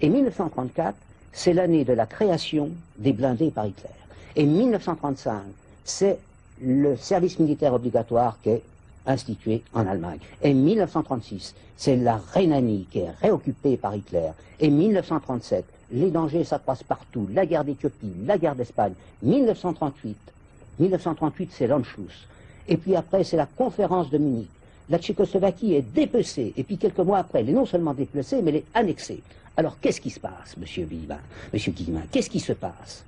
[0.00, 0.96] Et 1934,
[1.32, 3.90] c'est l'année de la création des blindés par Hitler.
[4.36, 5.42] Et 1935,
[5.84, 6.18] c'est
[6.60, 8.62] le service militaire obligatoire qui est
[9.06, 10.18] institué en Allemagne.
[10.42, 14.30] Et 1936, c'est la Rhénanie qui est réoccupée par Hitler.
[14.60, 17.28] Et 1937, les dangers s'accroissent partout.
[17.32, 18.94] La guerre d'Éthiopie, la guerre d'Espagne.
[19.22, 20.16] 1938,
[20.78, 22.26] 1938, c'est l'Anschluss.
[22.68, 24.48] Et puis après, c'est la conférence de Munich.
[24.90, 26.52] La Tchécoslovaquie est dépecée.
[26.56, 29.22] Et puis quelques mois après, elle est non seulement dépecée, mais elle est annexée.
[29.56, 31.18] Alors qu'est-ce qui se passe, Monsieur Guillemin
[31.52, 33.04] Monsieur Guillemin, qu'est-ce qui se passe?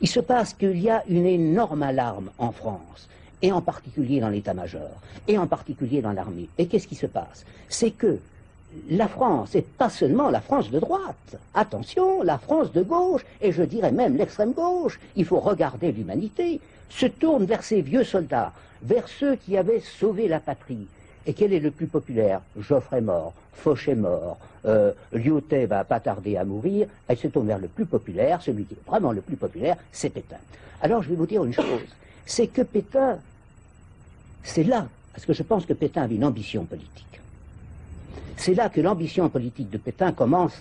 [0.00, 3.08] Il se passe qu'il y a une énorme alarme en France,
[3.42, 4.88] et en particulier dans l'état-major,
[5.28, 6.48] et en particulier dans l'armée.
[6.56, 7.44] Et qu'est-ce qui se passe?
[7.68, 8.18] C'est que
[8.88, 13.52] la France, et pas seulement la France de droite, attention, la France de gauche, et
[13.52, 18.52] je dirais même l'extrême gauche, il faut regarder l'humanité, se tourne vers ces vieux soldats,
[18.82, 20.86] vers ceux qui avaient sauvé la patrie.
[21.26, 22.40] Et quel est le plus populaire?
[22.58, 27.28] Joffre est mort, Foch est mort, euh, Lyotet va pas tarder à mourir, elle se
[27.28, 30.38] tourne vers le plus populaire, celui qui est vraiment le plus populaire, c'est Pétain.
[30.80, 31.88] Alors je vais vous dire une chose,
[32.24, 33.18] c'est que Pétain,
[34.42, 37.20] c'est là, parce que je pense que Pétain avait une ambition politique.
[38.40, 40.54] C'est là que l'ambition politique de Pétain commence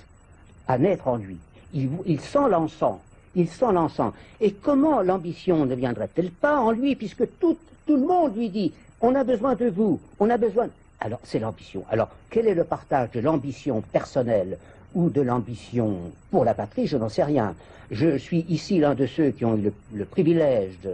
[0.67, 1.37] à naître en lui.
[1.73, 2.99] Il, sent l'encens,
[3.35, 4.11] il sent l'encens.
[4.41, 9.15] Et comment l'ambition ne viendrait-elle pas en lui, puisque tout le monde lui dit, on
[9.15, 10.67] a besoin de vous, on a besoin...
[10.99, 11.85] Alors, c'est l'ambition.
[11.89, 14.57] Alors, quel est le partage de l'ambition personnelle
[14.95, 15.97] ou de l'ambition
[16.31, 17.55] pour la patrie Je n'en sais rien.
[17.91, 20.91] Je suis ici l'un de ceux qui ont eu le, privilège de,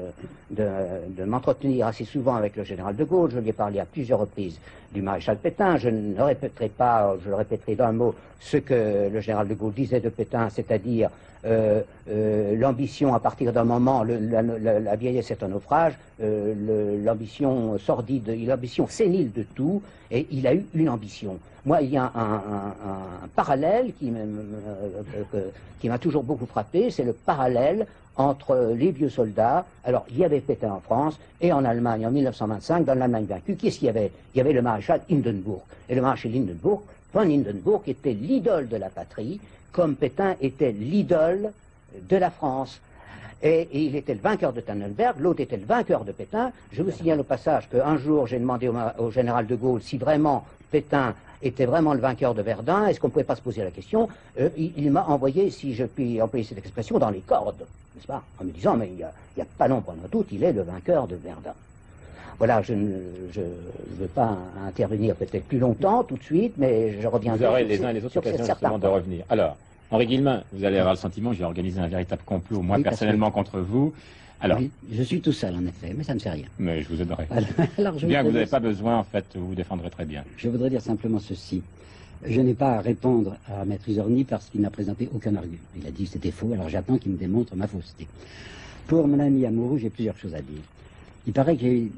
[0.51, 0.67] de,
[1.09, 3.31] de m'entretenir assez souvent avec le général de Gaulle.
[3.31, 4.57] Je lui ai parlé à plusieurs reprises
[4.93, 5.75] du maréchal Pétain.
[5.75, 9.73] Je ne répéterai pas, je le répéterai d'un mot, ce que le général de Gaulle
[9.73, 11.09] disait de Pétain, c'est-à-dire
[11.45, 18.35] euh, euh, l'ambition à partir d'un moment, la, vieillesse est un naufrage, euh, l'ambition sordide,
[18.47, 19.81] l'ambition sénile de tout,
[20.11, 21.37] et il a eu une ambition.
[21.65, 27.13] Moi, il y a un, un, un parallèle qui m'a toujours beaucoup frappé, c'est le
[27.13, 27.85] parallèle
[28.17, 29.65] entre les vieux soldats.
[29.83, 33.55] Alors, il y avait Pétain en France et en Allemagne en 1925, dans l'Allemagne vaincue.
[33.55, 34.11] Qu'est-ce qu'il y avait?
[34.33, 35.61] Il y avait le maréchal Hindenburg.
[35.89, 36.81] Et le maréchal Hindenburg,
[37.15, 39.39] von Hindenburg était l'idole de la patrie,
[39.71, 41.51] comme Pétain était l'idole
[42.09, 42.81] de la France.
[43.41, 46.51] Et, il était le vainqueur de Tannenberg, l'autre était le vainqueur de Pétain.
[46.73, 50.45] Je vous signale au passage qu'un jour, j'ai demandé au, général de Gaulle si vraiment
[50.71, 53.71] Pétain était vraiment le vainqueur de Verdun, est-ce qu'on ne pouvait pas se poser la
[53.71, 54.09] question?
[54.39, 58.23] Euh, Il, m'a envoyé, si je puis employer cette expression, dans les cordes, n'est-ce pas?
[58.41, 61.07] En me disant, mais il n'y a, pas nombre d'un doute, il est le vainqueur
[61.07, 61.53] de Verdun.
[62.37, 62.97] Voilà, je ne
[63.31, 63.41] je,
[63.99, 67.83] veux pas intervenir peut-être plus longtemps tout de suite, mais je reviendrai Vous aurez les
[67.83, 69.23] uns et les autres occasions justement de revenir.
[69.29, 69.55] Alors,
[69.91, 72.83] Henri Guillemin, vous allez avoir le sentiment que j'ai organisé un véritable complot, moi Oui,
[72.83, 73.93] personnellement contre vous.
[74.41, 76.45] Alors, Oui, je suis tout seul, en effet, mais ça ne fait rien.
[76.59, 77.27] mais je vous aiderai.
[77.77, 80.23] Alors, je Bien que vous n'avez pas besoin, en fait, vous vous défendrez très bien.
[80.37, 81.61] Je voudrais dire simplement ceci.
[82.25, 85.57] Je n'ai pas à répondre à Maître Isorni parce qu'il n'a présenté aucun argument.
[85.79, 88.07] Il a dit que c'était faux, alors j'attends qu'il me démontre ma fausseté.
[88.87, 90.61] Pour mon ami amoureux, j'ai plusieurs choses à dire.
[91.27, 91.91] Il paraît que j'ai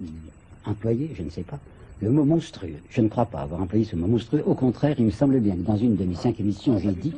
[0.65, 1.59] employé, je ne sais pas,
[2.01, 2.75] le mot monstrueux.
[2.89, 4.43] Je ne crois pas avoir employé ce mot monstrueux.
[4.45, 7.13] Au contraire, il me semble bien que dans une de mes cinq émissions, j'ai dit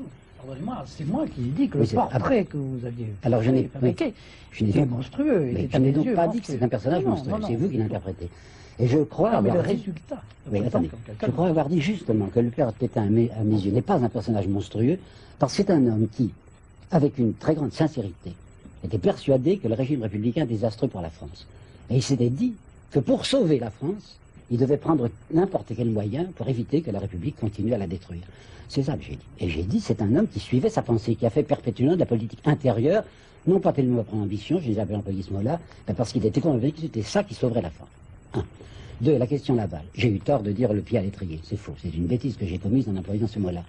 [0.88, 3.52] c'est moi qui ai dit que Oui, le c'est- portrait que vous aviez Alors, je
[3.52, 5.52] n'ai- n'ai était monstrueux.
[5.54, 7.36] Mais était je n'ai donc pas dit que c'est un personnage Non, monstrueux.
[7.46, 8.30] C'est vous qui l'interprétez.
[8.80, 10.22] Et je crois mais le avoir dit- résultat.
[10.46, 10.88] Oui, présente attendez.
[10.88, 13.58] comme quelqu'un Je crois avoir dit justement que le père Pétain, à mes, à mes
[13.58, 14.98] yeux, n'est pas un personnage monstrueux,
[15.38, 16.32] parce que c'est un homme qui,
[16.90, 18.32] avec une très grande sincérité,
[18.84, 21.46] était persuadé que le régime républicain est désastreux pour la France.
[21.90, 22.54] Et il s'était dit
[22.92, 24.18] que pour sauver la France,
[24.52, 28.24] il devait prendre n'importe quel moyen pour éviter que la République continue à la détruire.
[28.68, 29.26] C'est ça que j'ai dit.
[29.40, 32.00] Et j'ai dit, c'est un homme qui suivait sa pensée, qui a fait perpétuellement de
[32.00, 33.04] la politique intérieure,
[33.48, 36.42] non pas tellement par ambition, je les avais employé ce mot-là, mais parce qu'il était
[36.42, 37.90] convaincu que c'était ça qui sauverait la France.
[38.34, 38.44] Un.
[39.02, 39.84] Deux, la question Laval.
[39.96, 41.40] J'ai eu tort de dire le pied à l'étrier.
[41.44, 41.74] C'est faux.
[41.82, 43.64] C'est une bêtise que j'ai commise en employant ce mot-là.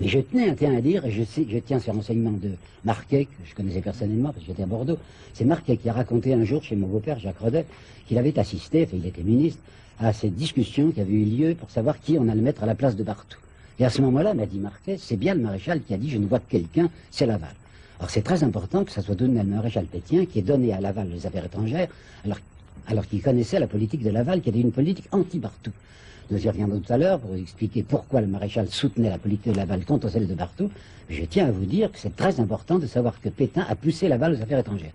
[0.00, 2.50] Mais je tenais à, tiens à dire, et je, je tiens ces renseignements de
[2.84, 4.98] Marquet, que je connaissais personnellement parce que j'étais à Bordeaux.
[5.34, 7.66] C'est Marquet qui a raconté un jour chez mon beau-père, Jacques Rodet,
[8.06, 9.60] qu'il avait assisté, enfin il était ministre,
[10.00, 12.74] à cette discussion qui avait eu lieu pour savoir qui on allait mettre à la
[12.74, 13.38] place de Bartou.
[13.78, 16.18] Et à ce moment-là, m'a dit Marquet, c'est bien le maréchal qui a dit je
[16.18, 17.54] ne vois que quelqu'un, c'est Laval.
[17.98, 20.72] Alors c'est très important que ça soit donné à le maréchal Pétien, qui est donné
[20.72, 21.88] à Laval les affaires étrangères,
[22.24, 22.38] alors
[22.88, 25.70] alors qu'il connaissait la politique de Laval, qui était une politique anti-Bartou.
[26.30, 29.56] Nous y reviendrons tout à l'heure pour expliquer pourquoi le maréchal soutenait la politique de
[29.56, 30.70] Laval contre celle de Bartou.
[31.10, 34.08] Je tiens à vous dire que c'est très important de savoir que Pétain a poussé
[34.08, 34.92] Laval aux affaires étrangères.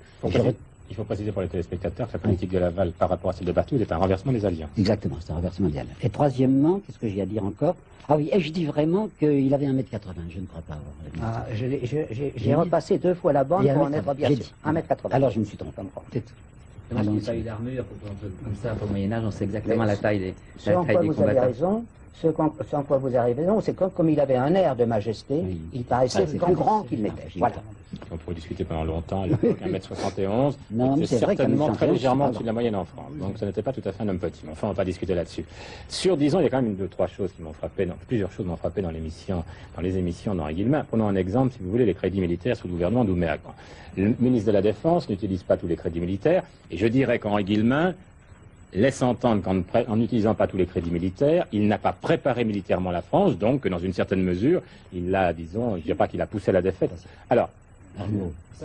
[0.89, 3.45] Il faut préciser pour les téléspectateurs que la politique de Laval par rapport à celle
[3.45, 4.69] de Bartou est un renversement des alliances.
[4.77, 5.85] Exactement, c'est un renversement mondial.
[6.01, 7.75] Et troisièmement, qu'est-ce que j'ai à dire encore?
[8.07, 10.93] Ah oui, et je dis vraiment qu'il avait 1m80, je ne crois pas avoir.
[11.21, 14.27] Ah, je l'ai- je- j'ai repassé deux fois la bande pour en 1m80, être bien
[14.29, 14.37] sûr.
[14.37, 14.53] dit.
[14.65, 15.09] 1m80.
[15.11, 15.81] Alors je me suis trompé.
[16.13, 16.33] C'est tout.
[16.91, 17.19] N'y ait Allons-y.
[17.25, 20.19] pas eu d'armure, pour- pour- comme ça, au Moyen-Âge, on sait exactement Mais la taille
[20.19, 20.33] des,
[20.65, 21.41] la taille vous avez combattants.
[21.41, 21.85] raison,
[22.21, 25.35] ce, en quoi vous avez raison, c'est comme, comme il avait un air de majesté,
[25.35, 25.61] Oui.
[25.73, 27.27] il paraissait Ah, grand c'est qu'il n'était.
[27.35, 27.57] Voilà.
[28.11, 29.23] On pourrait discuter pendant longtemps.
[29.25, 30.55] Il avait 1m71.
[30.71, 33.11] Non, mais C'est certainement très 71, légèrement au-dessus de la moyenne en France.
[33.19, 34.41] Donc ce n'était pas tout à fait un homme petit.
[34.43, 35.45] Mais enfin, on va pas discuter là-dessus.
[35.87, 37.95] Sur, disons, il y a quand même une, deux, trois choses qui m'ont frappé, dans,
[38.07, 39.43] plusieurs choses m'ont frappé dans l'émission,
[39.75, 40.83] dans les émissions d'Henri Guillemin.
[40.83, 43.37] Prenons un exemple, si vous voulez, les crédits militaires sous le gouvernement d'Ouméa.
[43.95, 46.43] Le ministre de la Défense n'utilise pas tous les crédits militaires.
[46.71, 47.93] Et je dirais qu'Henri Guillemin
[48.73, 53.01] laisse entendre qu'en n'utilisant pas tous les crédits militaires, il n'a pas préparé militairement la
[53.01, 54.61] France, donc dans une certaine mesure,
[54.93, 56.91] il l'a, disons, je ne dirais pas qu'il a poussé à la défaite.
[57.29, 57.49] Alors,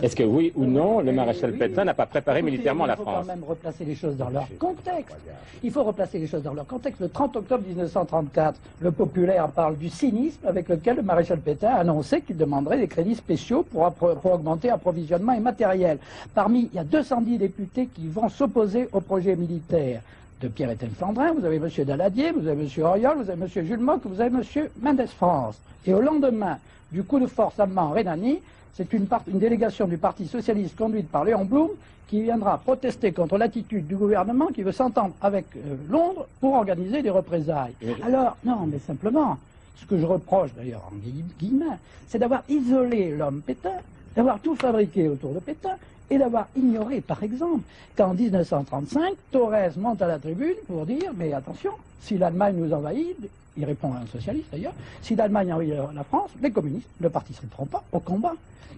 [0.01, 1.53] est-ce que oui ou non, le maréchal.
[1.53, 4.17] Pétain n'a pas préparé Écoutez, militairement la Il faut France quand même replacer les choses
[4.17, 5.15] dans leur contexte.
[5.63, 6.99] Il faut replacer les choses dans leur contexte.
[6.99, 11.79] Le 30 octobre 1934, le populaire parle du cynisme avec lequel le maréchal Pétain a
[11.79, 15.99] annoncé qu'il demanderait des crédits spéciaux pour, pour augmenter approvisionnement et matériel.
[16.33, 20.01] Parmi, il y a 210 députés qui vont s'opposer au projet militaire
[20.43, 21.69] de Pierre-Étienne Flandrin, vous avez M.
[21.85, 22.85] Daladier, vous avez M.
[22.85, 23.47] Auriol, vous avez M.
[23.65, 24.67] Jules Mock, vous avez M.
[24.81, 25.55] Mendes France.
[25.85, 26.57] Et au lendemain
[26.91, 28.39] du coup de force allemand en Rhénanie,
[28.75, 31.69] c'est une, délégation du Parti socialiste conduite par Léon Blum
[32.09, 37.01] qui viendra protester contre l'attitude du gouvernement qui veut s'entendre avec euh, Londres pour organiser
[37.01, 37.73] des représailles.
[38.03, 39.37] Alors, non, mais simplement,
[39.77, 41.77] ce que je reproche d'ailleurs en gui- guillemets,
[42.09, 43.79] c'est d'avoir isolé l'homme Pétain,
[44.15, 45.75] d'avoir tout fabriqué autour de Pétain
[46.09, 47.61] et d'avoir ignoré, par exemple,
[47.95, 53.17] qu'en 1935, Torres monte à la tribune pour dire, mais attention, si l'Allemagne nous envahit,
[53.57, 57.31] il répond à un socialiste d'ailleurs, si l'Allemagne envahit la France, les communistes, le parti
[57.33, 58.33] ne se prend pas au combat.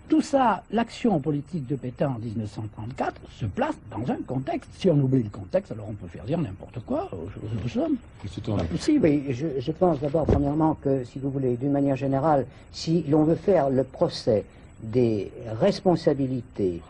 [0.08, 4.70] Tout ça, l'action politique de Pétain en 1934 se place dans un contexte.
[4.78, 7.96] Si on oublie le contexte, alors on peut faire dire n'importe quoi aux, aux- hommes.
[8.24, 8.62] Monsieur Tourné.
[8.64, 9.00] Pas possible.
[9.08, 13.24] Oui, je, je pense d'abord, premièrement, que si vous voulez, d'une manière générale, si l'on
[13.24, 14.46] veut faire le procès
[14.84, 16.82] des responsabilités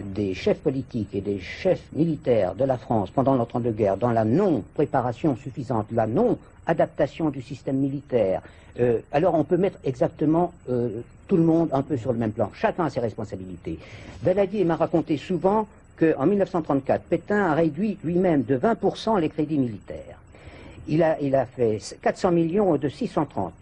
[0.00, 4.24] des chefs politiques et des chefs militaires de la France pendant l'entre-deux guerres dans la
[4.24, 8.42] non-préparation suffisante, la non-adaptation du système militaire,
[8.80, 12.32] euh, alors on peut mettre exactement euh, tout le monde un peu sur le même
[12.32, 12.50] plan.
[12.54, 13.78] Chacun a ses responsabilités.
[14.22, 15.66] Daladier m'a raconté souvent
[15.98, 20.18] qu'en 1934, Pétain a réduit lui-même de 20% les crédits militaires.
[20.88, 23.52] Il a, il a fait 400 millions de 630.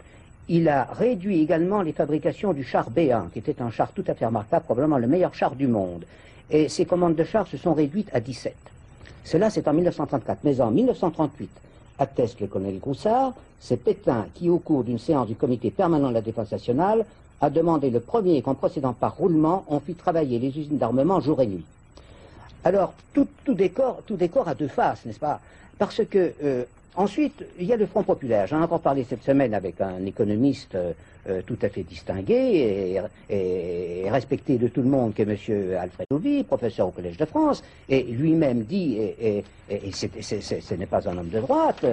[0.49, 4.13] Il a réduit également les fabrications du char B1, qui était un char tout à
[4.13, 6.03] fait remarquable, probablement le meilleur char du monde.
[6.49, 8.53] Et ses commandes de chars se sont réduites à 17.
[9.23, 10.39] Cela, c'est en 1934.
[10.43, 11.49] Mais en 1938,
[11.99, 16.13] atteste le colonel Groussard, c'est Pétain qui, au cours d'une séance du comité permanent de
[16.13, 17.05] la défense nationale,
[17.39, 21.41] a demandé le premier qu'en procédant par roulement, on fit travailler les usines d'armement jour
[21.41, 21.65] et nuit.
[22.65, 25.39] Alors, tout, décor a deux faces, n'est-ce pas?
[25.77, 26.63] Parce que, euh,
[26.95, 28.47] ensuite, il y a le Front populaire.
[28.47, 30.77] J'en ai encore parlé cette semaine avec un économiste
[31.29, 35.25] euh, tout à fait distingué et, et- et respecté de tout le monde, qui est
[35.25, 35.75] M.
[35.79, 39.43] Alfred Ovi, professeur au Collège de France, et lui-même dit, et, et-
[39.87, 41.85] et ce n'est pas un homme de droite,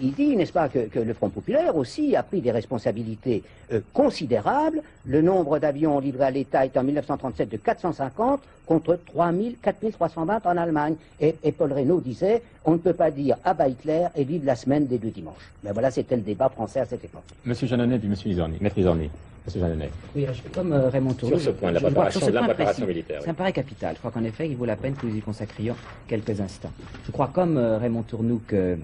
[0.00, 3.42] il, dit, n'est-ce pas, que, que le Front populaire aussi a pris des responsabilités
[3.72, 4.82] euh, considérables.
[5.06, 10.56] Le nombre d'avions livrés à l'État est en 1937 de 450 contre 3000, 4320 en
[10.56, 10.96] Allemagne.
[11.20, 14.56] Et, et Paul Reynaud disait, on ne peut pas dire à Hitler et vive la
[14.56, 15.50] semaine des deux dimanches.
[15.62, 17.24] Mais voilà, c'était le débat français à cette époque.
[17.44, 18.34] Monsieur Jeannonnet puis Monsieur.
[18.76, 19.90] Monsieur Jeannonnet.
[20.16, 21.36] Oui, je- comme euh, Raymond Tourneau.
[21.36, 23.24] Sur ce je- point, la je- crois la préparation précis, militaire, oui.
[23.26, 23.92] Ça me paraît capital.
[23.94, 25.76] Je crois qu'en effet, il vaut la peine que nous y consacrions
[26.08, 26.72] quelques instants.
[27.06, 28.78] Je crois, comme euh, Raymond Tournou, que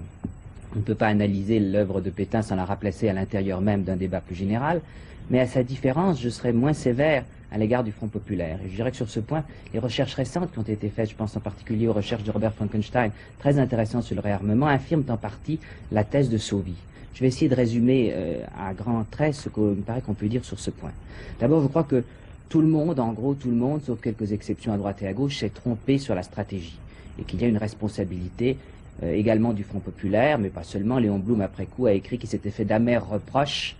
[0.75, 3.95] on ne peut pas analyser l'œuvre de Pétain sans la replacer à l'intérieur même d'un
[3.97, 4.81] débat plus général,
[5.29, 8.57] mais à sa différence, je serais moins sévère à l'égard du Front populaire.
[8.65, 11.15] Et je dirais que sur ce point, les recherches récentes qui ont été faites, je
[11.15, 15.17] pense en particulier aux recherches de Robert Frankenstein, très intéressantes sur le réarmement, affirment en
[15.17, 15.59] partie
[15.91, 16.75] la thèse de Sauvy.
[17.13, 20.27] Je vais essayer de résumer euh, à grands traits ce qu'il me paraît qu'on peut
[20.27, 20.91] dire sur ce point.
[21.39, 22.03] D'abord, je crois que
[22.49, 25.13] tout le monde, en gros tout le monde, sauf quelques exceptions à droite et à
[25.13, 26.77] gauche, s'est trompé sur la stratégie
[27.19, 28.57] et qu'il y a une responsabilité
[29.03, 30.99] euh, également du Front populaire, mais pas seulement.
[30.99, 33.75] Léon Blum, après coup, a écrit qu'il s'était fait d'amers reproches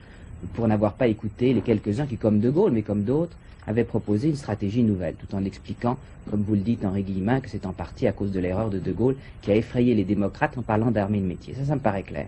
[0.54, 3.36] pour n'avoir pas écouté les quelques-uns qui, comme De Gaulle, mais comme d'autres,
[3.68, 5.98] avaient proposé une stratégie nouvelle, tout en expliquant,
[6.30, 8.80] comme vous le dites, Henri Guillemin, que c'est en partie à cause de l'erreur de
[8.80, 11.54] De Gaulle qui a effrayé les démocrates en parlant d'armée de métier.
[11.54, 12.28] Ça, ça me paraît clair.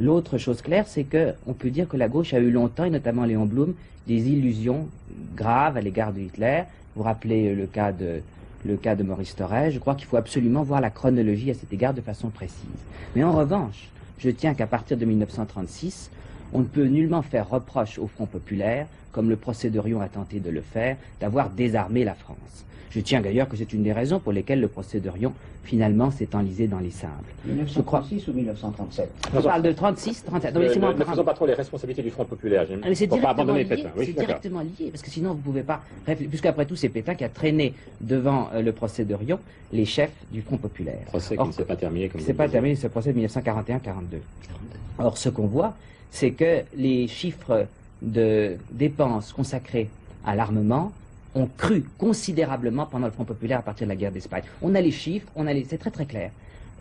[0.00, 2.90] L'autre chose claire, c'est que on peut dire que la gauche a eu longtemps, et
[2.90, 3.74] notamment Léon Blum,
[4.06, 4.88] des illusions
[5.36, 6.64] graves à l'égard de Hitler.
[6.96, 8.20] Vous rappelez le cas de
[8.64, 9.70] le cas de Maurice Thorez.
[9.70, 12.64] Je crois qu'il faut absolument voir la chronologie à cet égard de façon précise.
[13.14, 16.10] Mais en revanche, je tiens qu'à partir de 1936,
[16.54, 20.08] on ne peut nullement faire reproche au Front populaire, comme le procès de Rion a
[20.08, 22.64] tenté de le faire, d'avoir désarmé la France.
[22.90, 25.32] Je tiens d'ailleurs que c'est une des raisons pour lesquelles le procès de Rion,
[25.64, 27.32] finalement, s'est enlisé dans les simples.
[27.44, 30.54] 1936 ou 1937 Je parle de 36, 37.
[30.54, 32.66] Non, Ne, ne faisons pas trop les responsabilités du Front populaire.
[32.70, 33.90] Ah, mais c'est pas directement, abandonner lié, Pétain.
[33.96, 37.24] Oui, directement lié, parce que sinon vous ne pouvez pas puisqu'après tout c'est Pétain qui
[37.24, 39.40] a traîné devant euh, le procès de Rion
[39.72, 41.00] les chefs du Front populaire.
[41.06, 42.86] Procès qui Or, ne s'est pas terminé comme qui vous s'est le pas terminé ce
[42.86, 43.80] procès de 1941-42.
[45.00, 45.74] Or, ce qu'on voit,
[46.14, 47.66] c'est que les chiffres
[48.00, 49.88] de dépenses consacrées
[50.24, 50.92] à l'armement
[51.34, 54.44] ont cru considérablement pendant le Front populaire à partir de la guerre d'Espagne.
[54.62, 55.66] On a les chiffres, on a les...
[55.68, 56.30] c'est très très clair.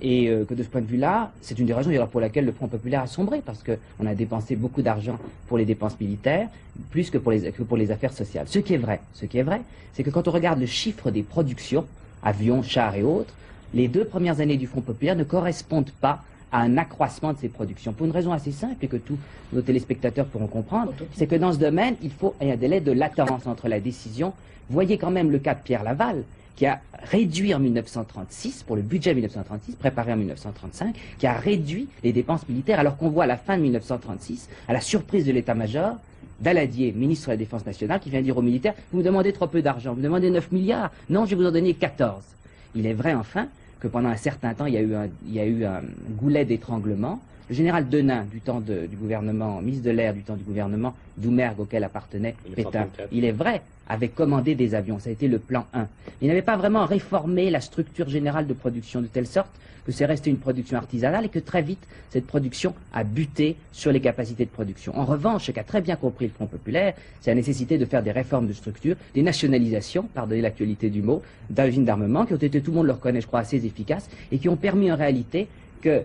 [0.03, 2.51] Et euh, que de ce point de vue-là, c'est une des raisons pour laquelle le
[2.51, 5.17] Front populaire a sombré, parce qu'on a dépensé beaucoup d'argent
[5.47, 6.47] pour les dépenses militaires,
[6.91, 8.45] plus que pour, les, que pour les affaires sociales.
[8.47, 9.61] Ce qui est vrai, ce qui est vrai,
[9.93, 11.87] c'est que quand on regarde le chiffre des productions,
[12.21, 13.33] avions, chars et autres,
[13.73, 17.49] les deux premières années du Front populaire ne correspondent pas à un accroissement de ces
[17.49, 17.91] productions.
[17.91, 19.17] Pour une raison assez simple et que tous
[19.51, 22.57] nos téléspectateurs pourront comprendre, c'est que dans ce domaine, il faut il y a un
[22.57, 24.33] délai de latence entre la décision.
[24.69, 26.23] Voyez quand même le cas de Pierre Laval,
[26.55, 26.79] qui a
[27.11, 32.47] réduit en 1936, pour le budget 1936, préparé en 1935, qui a réduit les dépenses
[32.47, 35.95] militaires, alors qu'on voit à la fin de 1936, à la surprise de l'état-major,
[36.39, 39.47] Daladier, ministre de la Défense nationale, qui vient dire aux militaires, vous me demandez trop
[39.47, 42.21] peu d'argent, vous me demandez 9 milliards, non, je vais vous en donner 14.
[42.75, 43.47] Il est vrai enfin
[43.83, 45.81] que pendant un certain temps, il y a eu un, il y a eu un
[46.21, 47.19] goulet d'étranglement.
[47.49, 50.95] Le général Denain, du temps de- du gouvernement, ministre de l'air du temps du gouvernement
[51.17, 53.09] d'Oumergue auquel appartenait Pétain, 1934.
[53.11, 54.99] il est vrai, avait commandé des avions.
[54.99, 55.87] Ça a été le plan 1.
[56.21, 59.49] Il n'avait pas vraiment réformé la structure générale de production de telle sorte
[59.85, 63.91] que c'est resté une production artisanale et que très vite, cette production a buté sur
[63.91, 64.97] les capacités de production.
[64.97, 68.01] En revanche, ce qu'a très bien compris le Front populaire, c'est la nécessité de faire
[68.01, 72.61] des réformes de structure, des nationalisations, pardonnez l'actualité du mot, d'usines d'armement qui ont été,
[72.61, 75.47] tout le monde le reconnaît, je crois, assez efficaces et qui ont permis en réalité
[75.81, 76.03] que,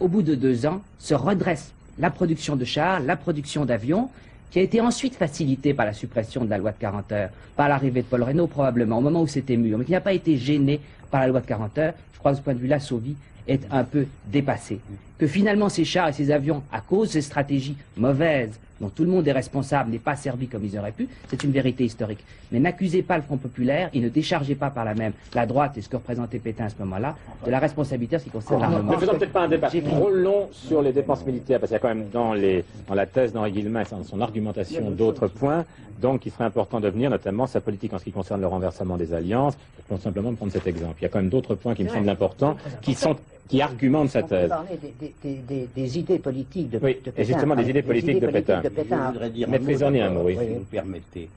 [0.00, 4.10] au bout de deux ans, se redresse la production de chars, la production d'avions,
[4.52, 7.70] qui a été ensuite facilitée par la suppression de la loi de 40 heures, par
[7.70, 10.36] l'arrivée de Paul Reynaud probablement, au moment où c'était mûr, mais qui n'a pas été
[10.36, 10.78] gêné
[11.10, 11.94] par la loi de 40 heures.
[12.12, 13.16] Je crois que de ce point de vue-là, Sauvy
[13.48, 14.78] est un peu dépassé.
[15.18, 19.04] Que finalement ces chars et ces avions, à cause de ces stratégies mauvaises, dont tout
[19.04, 22.18] le monde est responsable, n'est pas servi comme ils auraient pu, c'est une vérité historique.
[22.50, 25.78] Mais n'accusez pas le Front populaire et ne déchargez pas par la même la droite
[25.78, 28.60] et ce que représentait Pétain à ce moment-là de la responsabilité en ce qui concerne
[28.60, 28.92] l'armement.
[28.92, 31.76] Ne faisons peut-être pas un débat trop long sur les dépenses militaires, parce qu'il y
[31.76, 35.28] a quand même dans, les, dans la thèse d'Henri Guillemin et dans son argumentation d'autres
[35.28, 35.64] points,
[36.00, 38.96] donc il serait important de venir, notamment sa politique en ce qui concerne le renversement
[38.96, 39.56] des alliances,
[39.88, 40.96] pour simplement prendre cet exemple.
[41.00, 43.14] Il y a quand même d'autres points qui me semblent importants, qui, sont,
[43.48, 44.48] qui argumentent sa On peut thèse.
[44.48, 47.22] parler des, des- des- des- des idées politiques de, Oui, de et Pétain.
[47.24, 48.62] justement, des idées politiques de Pétain.
[48.64, 48.68] Je
[49.12, 50.36] voudrais dire Mais un mot prisonnier, un mot, oui.
[50.40, 51.28] si vous permettez.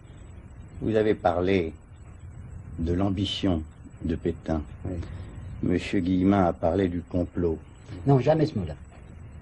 [0.81, 1.73] Vous avez parlé
[2.79, 3.63] de l'ambition
[4.03, 4.61] de Pétain.
[4.85, 4.95] Oui.
[5.63, 7.57] Monsieur Guillemin a parlé du complot.
[8.05, 8.75] Non, jamais ce mot-là.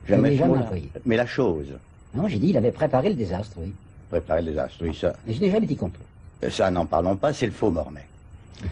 [0.07, 0.69] Jamais ce jamais mot-là.
[1.05, 1.67] Mais la chose,
[2.15, 3.73] Non, j'ai dit il avait préparé le désastre, oui.
[4.09, 6.03] préparer les astres, oui, ça, Mais je n'ai jamais dit complot.
[6.49, 8.05] ça n'en parlons pas, c'est le faux mornay.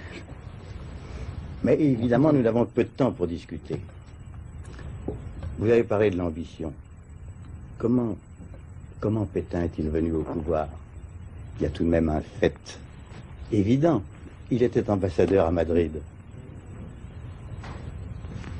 [1.64, 3.80] Mais évidemment, nous n'avons peu de temps pour discuter.
[5.60, 6.74] Vous avez parlé de l'ambition.
[7.78, 8.16] Comment,
[9.00, 10.68] comment Pétain est-il venu au pouvoir?
[11.60, 12.80] Il y a tout de même un fait
[13.52, 14.02] évident.
[14.50, 16.02] Il était ambassadeur à Madrid.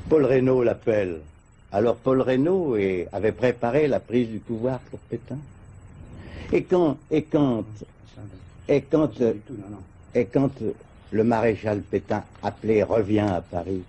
[0.08, 1.20] Paul Reynaud l'appelle.
[1.72, 2.76] Alors Paul Reynaud
[3.12, 5.38] avait préparé la prise du pouvoir pour Pétain.
[6.52, 7.64] Et quand, et quand,
[8.68, 9.10] et quand,
[11.12, 13.82] le maréchal Pétain, appelé, revient à Paris,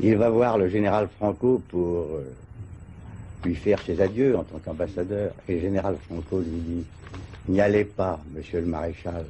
[0.00, 2.32] il va voir le général Franco pour euh,
[3.44, 5.32] lui faire ses adieux en tant qu'ambassadeur.
[5.48, 6.84] Et le général Franco lui dit
[7.48, 9.24] N'y allez pas, monsieur le maréchal,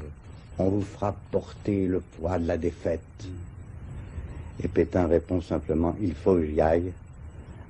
[0.58, 3.00] on vous fera porter le poids de la défaite.
[4.62, 6.92] Et Pétain répond simplement Il faut que j'y aille.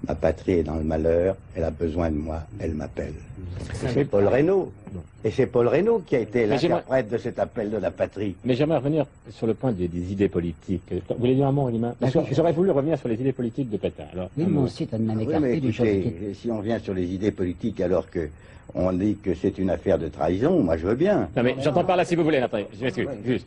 [0.06, 3.14] Ma patrie est dans le malheur, elle a besoin de moi, elle m'appelle.
[3.72, 4.72] C'est Paul Reynaud.
[5.24, 7.90] Et c'est Paul Reynaud qui a été Mais j'aimerais- l'interprète de cet appel de la
[7.90, 8.36] patrie.
[8.44, 10.82] Mais j'aimerais revenir sur le point des, des idées politiques.
[11.08, 11.68] Vous voulez dire un mot,
[12.00, 12.24] D'accord.
[12.30, 14.04] J'aurais voulu revenir sur les idées politiques de Pétain.
[14.12, 14.86] Alors, Oui, un moi aussi,
[15.40, 18.28] mais qui est- écoutez, si on revient sur les idées politiques alors que
[18.74, 21.28] on dit que c'est une affaire de trahison, moi je veux bien.
[21.36, 23.46] Non mais j'entends par là si vous voulez, attendez, je m'excuse, juste.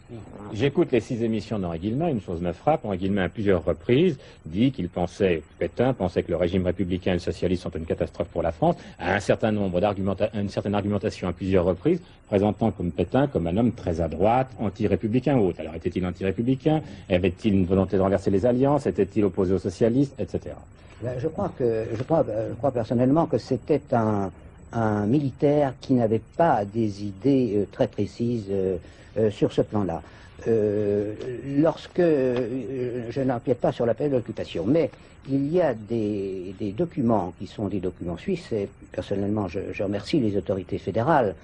[0.53, 4.17] J'écoute les six émissions d'Henri Guillemin, une chose me frappe, Henri Guillemin à plusieurs reprises
[4.45, 8.27] dit qu'il pensait, Pétain pensait que le régime républicain et le socialiste sont une catastrophe
[8.29, 12.71] pour la France, à un certain nombre d'argumenta- une certaine argumentation à plusieurs reprises, présentant
[12.71, 15.59] comme Pétain comme un homme très à droite, anti-républicain ou autre.
[15.61, 16.81] Alors était-il anti-républicain?
[17.09, 18.87] Avait-il une volonté de renverser les alliances?
[18.87, 20.13] Était-il opposé aux socialistes?
[20.19, 20.55] Etc.
[21.01, 24.31] Ben, Je crois que je crois, euh, je crois personnellement que c'était un,
[24.73, 28.77] un militaire qui n'avait pas des idées euh, très précises euh,
[29.17, 30.01] euh, sur ce plan-là.
[30.47, 34.89] Lorsque je n'empiète pas sur la période d'occupation, mais
[35.29, 40.35] il y a des, documents qui sont des documents suisses, et personnellement je remercie les
[40.35, 41.35] autorités fédérales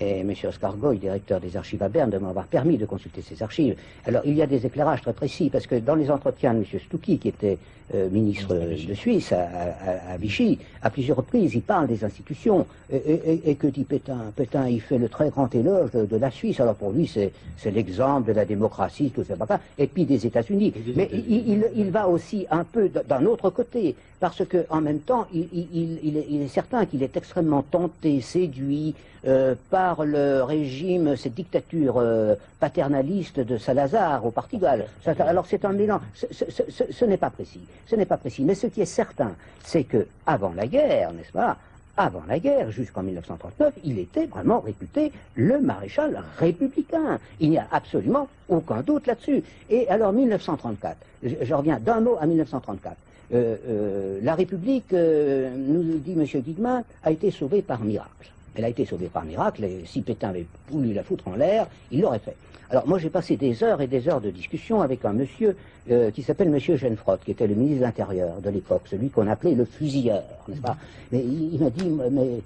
[0.00, 0.32] et M.
[0.48, 3.76] Oscar Goy, directeur des archives à Berne, de m'avoir permis de consulter ces archives.
[4.06, 6.64] Alors, il y a des éclairages très précis, parce que dans les entretiens de M.
[6.86, 7.58] Stucky, qui était
[7.92, 12.64] euh, ministre de Suisse à, à- à Vichy, à plusieurs reprises, il parle des institutions.
[12.92, 14.18] Et, et- et- et que dit Pétain?
[14.36, 16.60] Pétain, il fait le très grand éloge de, de la Suisse.
[16.60, 17.32] Alors, pour lui, c'est
[17.72, 19.34] l'exemple de la démocratie, tout ça,
[19.76, 20.72] et puis des États-Unis.
[20.94, 25.00] Mais il, il- il va aussi un peu d'un autre côté, parce que en même
[25.00, 28.94] temps, il, il- il- il est, il est certain qu'il est extrêmement tenté, séduit
[29.26, 34.86] euh, par le régime, cette dictature euh, paternaliste de Salazar au Portugal.
[35.04, 36.02] Ça- Alors c'est un mélange.
[36.14, 37.60] Ce, ce- ce- ce- ce n'est pas précis.
[37.88, 38.42] Ce n'est pas précis.
[38.44, 39.32] Mais ce qui est certain,
[39.64, 41.56] c'est que avant la guerre, n'est-ce pas
[41.96, 47.18] avant la guerre, jusqu'en 1939, il était vraiment réputé le maréchal républicain.
[47.40, 49.42] Il n'y a absolument aucun doute là-dessus.
[49.68, 52.96] Et alors 1934, je, je reviens d'un mot à 1934.
[53.32, 56.24] Euh, euh, la République, euh, nous dit M.
[56.42, 58.30] Guillemin, a été sauvée par miracle.
[58.54, 61.66] Elle a été sauvée par miracle, et si Pétain avait voulu la foutre en l'air,
[61.90, 62.36] il l'aurait fait.
[62.70, 65.56] Alors moi j'ai passé des heures et des heures de discussion avec un monsieur
[65.90, 69.26] euh, qui s'appelle Monsieur Genefrotte, qui était le ministre de l'Intérieur de l'époque, celui qu'on
[69.26, 70.76] appelait le fusilleur, n'est-ce pas?
[71.10, 72.40] Mais il, il m'a dit, mais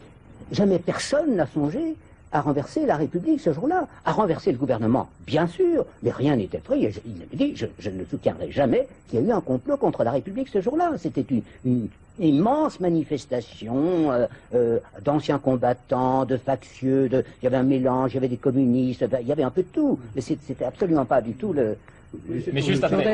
[0.51, 1.95] jamais personne n'a songé
[2.35, 6.61] à renverser la République ce jour-là, à renverser le gouvernement, bien sûr, mais rien n'était
[6.69, 10.03] je- il avait dit, je, ne soutiendrai jamais qu'il y a eu un complot contre
[10.03, 10.93] la République ce jour-là.
[10.99, 11.25] C'était
[11.65, 11.89] une,
[12.21, 18.19] immense manifestation euh, euh, d'anciens combattants, de factieux, il y avait un mélange, il y
[18.19, 21.33] avait des communistes, il y avait un peu de tout, mais c'était absolument pas du
[21.33, 21.77] tout le...
[22.53, 23.05] Mais juste, Attendez,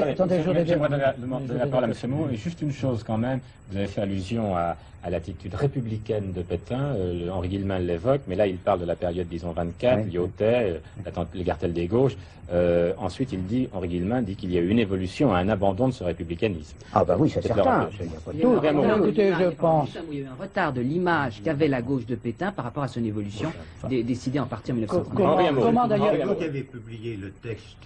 [0.44, 1.94] j'aimerais dire- donner la, parole à M.
[2.10, 2.28] Moreau.
[2.32, 3.40] Et juste une chose quand même,
[3.70, 8.36] vous avez fait allusion à, à l'attitude républicaine de Pétain, euh, Henri Guillemin l'évoque, mais
[8.36, 10.10] là il parle de la période, disons, 24, Oui.
[10.12, 12.16] Lyotet, euh, les cartels des gauches.
[12.52, 15.86] Euh, ensuite, il dit, Henri Guillemin dit qu'il y a eu une évolution, un abandon
[15.86, 16.76] de ce républicanisme.
[16.92, 20.42] Ah bah oui, c'est C'est certain, Écoutez, l'image, je pense- Il y a eu un
[20.42, 23.52] retard de l'image qu'avait la gauche de Pétain par rapport à son évolution,
[23.88, 25.14] dé- décidée en partie en 1930.
[25.62, 26.34] Comment, d'ailleurs.
[26.36, 27.76] Vous avez publié le texte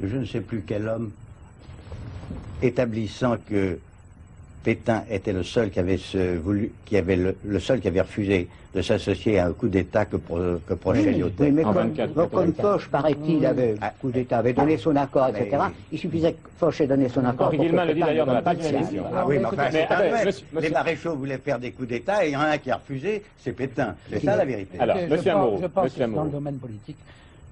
[0.00, 1.10] de je ne sais plus quel homme
[2.62, 3.78] établissant que
[4.64, 8.00] Pétain était le seul qui avait se voulu, qui avait le, le seul qui avait
[8.00, 11.72] refusé de s'associer à un coup d'État que, pro, que projetait Oui, oui, mais En
[11.74, 12.78] comme, 24, donc, comme 24.
[12.78, 13.92] Foch, paraît-il, avait, Ah.
[14.00, 15.64] coup d'État, avait donné son accord, Mais- etc.
[15.90, 17.48] Il suffisait que Foch ait donné son accord.
[17.48, 18.64] Henri Guillemin le dit d'ailleurs dans la page de.
[19.14, 20.24] Ah oui, mais enfin, c'est un fait.
[20.26, 22.58] monsieur- Les monsieur- maréchaux voulaient faire des coups d'État et il y en a un
[22.58, 23.96] qui a refusé, c'est Pétain.
[24.10, 24.78] C'est ça la vérité.
[24.78, 26.96] Alors, monsieur je pense, Amour, je pense monsieur que dans le domaine politique,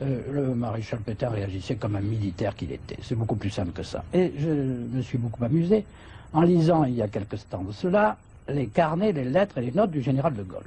[0.03, 2.97] euh, le maréchal Pétain réagissait comme un militaire qu'il était.
[3.03, 4.03] C'est beaucoup plus simple que ça.
[4.15, 5.85] Et je me suis beaucoup amusé
[6.33, 8.17] en lisant, il y a quelques temps de cela,
[8.49, 10.65] les carnets, les lettres et les notes du général de Gaulle,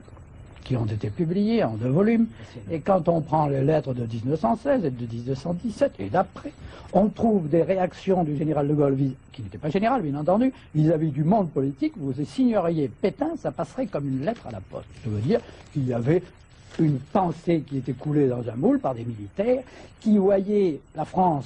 [0.64, 2.28] qui ont été publiés en deux volumes.
[2.70, 6.52] Et quand on prend les lettres de 1916 et de 1917 et d'après,
[6.92, 8.98] on trouve des réactions du général de Gaulle,
[9.32, 11.94] qui n'était pas général, bien entendu, vis-à-vis du monde politique.
[11.98, 14.86] Vous signeriez Pétain, ça passerait comme une lettre à la poste.
[15.04, 15.40] Je veux dire
[15.72, 16.22] qu'il y avait
[16.80, 19.64] une pensée qui était coulée dans un moule par des militaires
[20.00, 21.46] qui voyaient la France,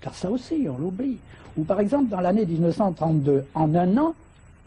[0.00, 1.18] car ça aussi, on l'oublie,
[1.56, 4.14] ou par exemple dans l'année 1932, en un an,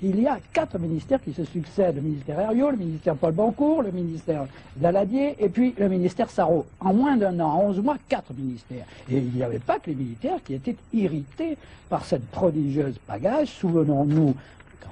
[0.04, 3.84] il y a quatre ministères qui se succèdent, le ministère Herriot, le ministère Paul Bancourt,
[3.84, 4.46] le ministère
[4.76, 6.66] Daladier et puis le ministère Sarrault.
[6.80, 8.86] En moins d'un an, en 11 mois, quatre ministères.
[9.12, 11.56] Et il n'y avait pas que les militaires qui étaient irrités
[11.88, 13.46] par cette prodigieuse pagaille.
[13.46, 14.34] Souvenons-nous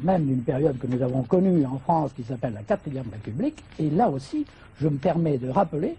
[0.02, 3.64] même d'une période que nous avons connue en France qui s'appelle la quatrième République.
[3.80, 4.46] Et là aussi,
[4.82, 5.96] je me permets de rappeler,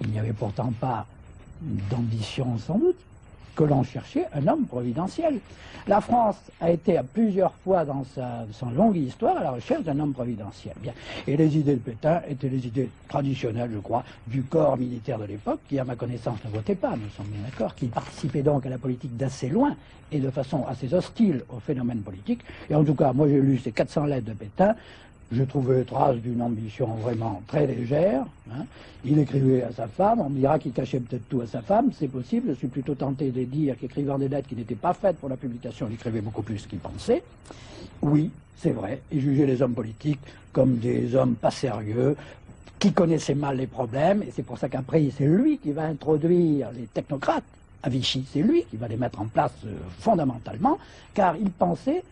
[0.00, 1.06] il n'y avait pourtant pas
[1.60, 2.98] d'ambition sans doute,
[3.56, 5.40] que l'on cherchait un homme providentiel.
[5.88, 8.44] La France a été à plusieurs fois dans sa,
[8.74, 10.74] longue histoire à la recherche d'un homme providentiel.
[11.26, 15.24] Et les idées de Pétain étaient les idées traditionnelles, je crois, du corps militaire de
[15.24, 18.66] l'époque, qui, à ma connaissance, ne votait pas, nous sommes bien d'accord, qui participait donc
[18.66, 19.76] à la politique d'assez loin
[20.12, 22.40] et de façon assez hostile au phénomène politique.
[22.68, 24.74] Et en tout cas, moi j'ai lu ces 400 lettres de Pétain.
[25.32, 28.24] Je trouvais trace d'une ambition vraiment très légère.
[28.50, 28.64] hein.
[29.04, 31.90] Il écrivait à sa femme, on me dira qu'il cachait peut-être tout à sa femme,
[31.98, 32.50] c'est possible.
[32.50, 35.36] Je suis plutôt tenté de dire qu'écrivant des lettres qui n'étaient pas faites pour la
[35.36, 37.22] publication, il écrivait beaucoup plus qu'il pensait.
[38.02, 39.00] Oui, c'est vrai.
[39.12, 40.20] Il jugeait les hommes politiques
[40.52, 42.16] comme des hommes pas sérieux,
[42.78, 46.70] qui connaissaient mal les problèmes, et c'est pour ça qu'après, c'est lui qui va introduire
[46.72, 47.44] les technocrates
[47.82, 50.78] à Vichy, c'est lui qui va les mettre en place euh, fondamentalement,
[51.14, 52.02] car il pensait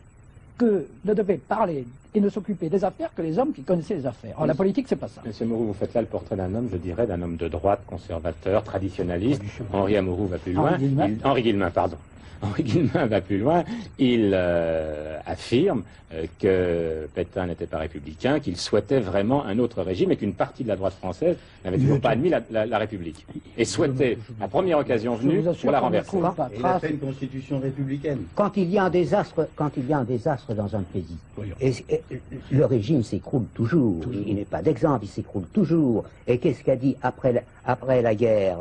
[0.58, 1.84] que ne devait parler
[2.14, 4.34] et ne s'occuper des affaires que les hommes qui connaissaient les affaires.
[4.38, 5.20] Or, la politique, c'est pas ça.
[5.26, 7.80] Monsieur Moreau, vous faites là le portrait d'un homme, je dirais, d'un homme de droite,
[7.86, 9.42] conservateur, traditionnaliste.
[9.72, 10.70] Henri Amouroux va plus loin.
[10.70, 11.06] Henri Guillemin.
[11.08, 11.96] Il- Henri Guillemin, pardon.
[12.42, 13.64] Henri Guillemin va plus loin.
[13.98, 15.82] Il euh, affirme
[16.12, 20.62] euh, que Pétain n'était pas républicain, qu'il souhaitait vraiment un autre régime et qu'une partie
[20.62, 23.26] de la droite française n'avait toujours pas admis la, la- la République.
[23.56, 26.10] Et souhaitait, à première occasion venue, pour la renverser.
[26.52, 28.18] Et il a fait une constitution républicaine.
[28.34, 31.16] Quand il y a un désastre, quand il y a un désastre dans un pays,
[31.60, 32.02] et, et
[32.50, 34.02] le régime s'écroule toujours.
[34.26, 36.04] Il n'est pas d'exemple, il s'écroule toujours.
[36.26, 38.58] Et qu'est-ce qu'a dit après la, après la guerre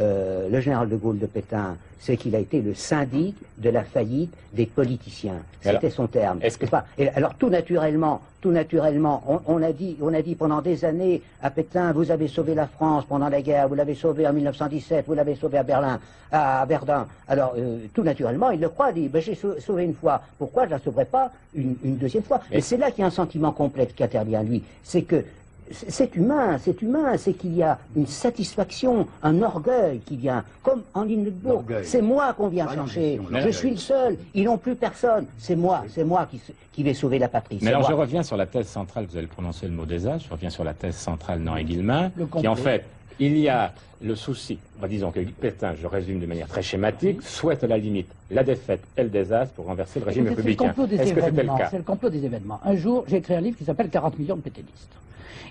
[0.00, 3.82] euh, le général de Gaulle de Pétain C'est qu'il a été le syndic de la
[3.82, 5.40] faillite des politiciens.
[5.60, 6.38] C'était son terme.
[6.42, 10.22] est-ce que- pas Et alors tout naturellement, tout naturellement, on, on a dit, on a
[10.22, 13.74] dit pendant des années à Pétain, vous avez sauvé la France pendant la guerre, vous
[13.74, 15.98] l'avez sauvé en 1917, vous l'avez sauvé à Berlin,
[16.30, 17.06] à Verdun.
[17.26, 20.22] Alors euh, tout naturellement, il le croit, il dit, ben, j'ai sau- sauvé une fois,
[20.38, 22.40] pourquoi je la sauverai pas une, une deuxième fois?
[22.50, 25.24] Mais- Et c'est là qu'il y a un sentiment complexe qui intervient lui, c'est que
[25.72, 30.82] c'est humain, c'est humain, c'est qu'il y a une satisfaction, un orgueil qui vient, comme
[30.94, 31.06] en.
[31.46, 31.84] Orgueil.
[31.84, 35.84] C'est moi qu'on vient chercher, je suis le seul, ils n'ont plus personne, c'est moi,
[35.88, 36.28] c'est moi
[36.72, 37.58] qui, vais sauver la patrie.
[37.60, 37.90] Mais alors moi.
[37.90, 40.64] je reviens sur la thèse centrale, vous allez prononcer le mot désastre, je reviens sur
[40.64, 42.84] la thèse centrale d'Henri Guillemin, Le qui en fait,
[43.18, 47.22] il y a le souci, bah, disons que Pétain, je résume de manière très schématique,
[47.22, 50.72] souhaite à la limite la défaite et le désastre pour renverser le régime républicain.
[50.76, 52.60] C'est le complot des événements.
[52.64, 54.92] Un jour, j'ai écrit un livre qui s'appelle 40 millions de pétainistes.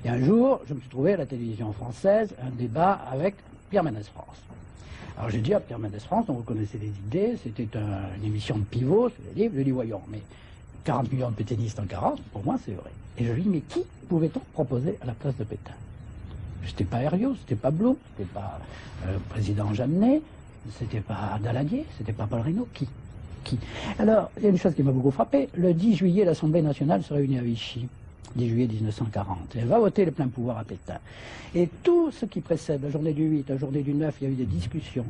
[0.06, 3.36] Et un jour, je me suis trouvé à la télévision française un débat avec
[3.70, 4.38] Pierre Mendès France.
[5.18, 8.26] Alors j'ai dit à Pierre Mendès France, dont vous connaissez les idées, c'était un- une
[8.26, 10.22] émission de pivot sur les livres, je lui voyons, mais
[10.84, 12.92] 40 millions de pétainistes en 40, pour moi c'est vrai.
[13.18, 15.74] Et je lui ai dit, mais qui pouvait-on proposer à la place de Pétain?
[16.66, 18.60] C'était pas Herriot, c'était pas Blum, c'était pas
[19.08, 20.22] euh, le président Jeannet,
[20.78, 22.88] c'était pas Daladier, c'était pas Paul Reynaud, qui?
[23.44, 23.58] Qui?
[23.98, 25.48] Alors, il y a une chose qui m'a beaucoup frappé.
[25.56, 27.88] Le 10 juillet, l'Assemblée nationale se réunit à Vichy.
[28.36, 29.56] 10 juillet 1940.
[29.56, 31.00] Elle va voter le plein pouvoir à Pétain.
[31.56, 34.28] Et tout ce qui précède, la journée du 8, la journée du 9, il y
[34.28, 35.06] a eu des discussions.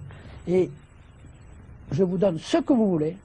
[0.48, 0.70] Et
[1.92, 3.18] je vous donne ce que vous voulez.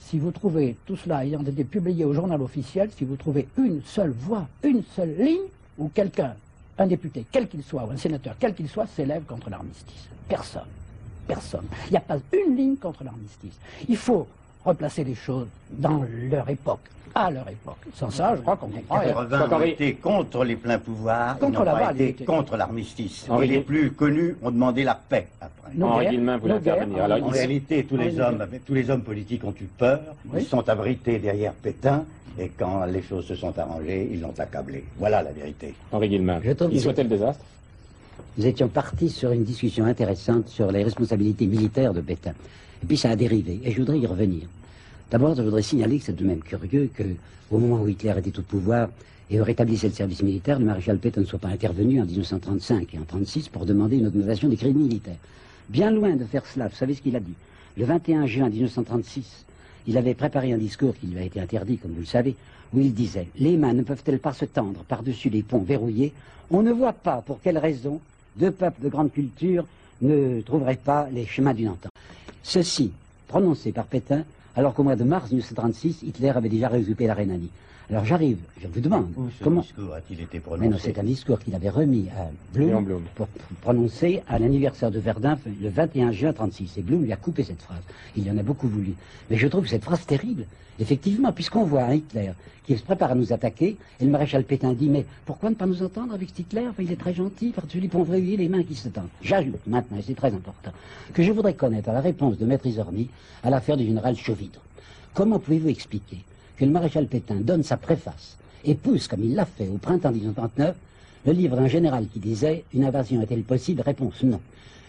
[0.00, 3.82] Si vous trouvez tout cela ayant été publié au journal officiel, si vous trouvez une
[3.84, 5.48] seule voix, une seule ligne,
[5.78, 6.34] où quelqu'un,
[6.78, 10.08] un député, quel qu'il soit, ou un sénateur, quel qu'il soit, s'élève contre l'armistice.
[10.28, 10.68] Personne.
[11.26, 11.66] Personne.
[11.88, 13.54] Il n'y a pas une ligne contre l'armistice.
[13.88, 14.26] Il faut
[14.64, 16.80] replacer les choses dans leur époque,
[17.14, 17.76] à leur époque.
[17.94, 19.00] Sans ça, je crois qu'on Les comprend.
[19.00, 21.96] 80 Soit ont Henri- été contre les pleins pouvoirs, ils Contre n'ont la pas balle,
[21.96, 23.26] ils été étaient- contre l'armistice.
[23.42, 25.72] Et les plus connus ont demandé la paix après.
[25.74, 27.04] Nos Henri Guillemin voulait intervenir.
[27.04, 30.00] Alors, en- il- réalité, tous les hommes, tous les politiques ont eu peur.
[30.32, 30.40] Oui.
[30.42, 32.04] Ils sont abrités derrière Pétain.
[32.38, 34.84] Et quand les choses se sont arrangées, ils l'ont accablé.
[34.98, 35.74] Voilà la vérité.
[35.92, 36.40] Henri Guillemin,
[36.70, 37.44] il souhaitait le désastre?
[38.38, 42.32] Nous étions partis sur une discussion intéressante sur les responsabilités militaires de Pétain.
[42.82, 44.42] Et puis ça a dérivé, et je voudrais y revenir.
[45.10, 47.02] D'abord, je voudrais signaler que c'est tout de même curieux que,
[47.50, 48.88] au moment où Hitler était au pouvoir
[49.28, 52.96] et rétablissait le service militaire, le maréchal Pétain ne soit pas intervenu en 1935 et
[52.96, 55.18] en 1936 pour demander une augmentation des crédits militaires.
[55.68, 57.34] Bien loin de faire cela, vous savez ce qu'il a dit
[57.76, 59.44] Le 21 juin 1936,
[59.86, 62.34] il avait préparé un discours qui lui a été interdit, comme vous le savez,
[62.72, 66.12] où il disait Les mains ne peuvent-elles pas se tendre par-dessus les ponts verrouillés?
[66.50, 68.00] On ne voit pas pour quelle raison
[68.36, 69.64] deux peuples de grande culture
[70.02, 71.92] ne trouveraient pas les chemins d'une entente.
[72.42, 72.92] Ceci,
[73.28, 74.24] prononcé par Pétain,
[74.56, 77.50] alors qu'au mois de mars 1936, Hitler avait déjà réoccupé la Rhénanie.
[77.90, 81.02] Alors j'arrive, je vous demande, Où ce comment discours a-t-il été mais non, c'est un
[81.02, 83.02] discours qu'il avait remis à Blum, Blum.
[83.16, 83.26] pour
[83.62, 86.78] prononcer à l'anniversaire de Verdun le 21 juin 36.
[86.78, 87.82] Et Blum lui a coupé cette phrase.
[88.16, 88.94] Il y en a beaucoup voulu.
[89.28, 90.44] Mais je trouve cette phrase terrible.
[90.78, 92.30] Effectivement, puisqu'on voit un Hitler
[92.64, 95.66] qui se prépare à nous attaquer, et le maréchal Pétain dit, mais pourquoi ne pas
[95.66, 96.68] nous entendre avec cet Hitler?
[96.68, 99.08] Enfin, Il est très gentil, par-dessus les les mains qui se tendent.
[99.20, 100.70] J'ajoute maintenant, et c'est très important,
[101.12, 103.10] que je voudrais connaître la réponse de Maître Isorni
[103.42, 104.60] à l'affaire du général Chauvidre.
[105.12, 106.18] Comment pouvez-vous expliquer
[106.60, 110.12] que le maréchal Pétain donne sa préface et pousse, comme il l'a fait au printemps
[110.12, 110.76] 1939,
[111.24, 113.80] le livre d'un général qui disait Une invasion est-elle possible?
[113.80, 114.40] Réponse non.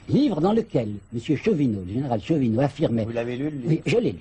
[0.09, 1.37] Livre dans lequel M.
[1.37, 3.67] Chauvineau, le général Chauvineau, affirmait Vous l'avez lu, le livre?
[3.69, 4.19] Oui, je l'ai lu.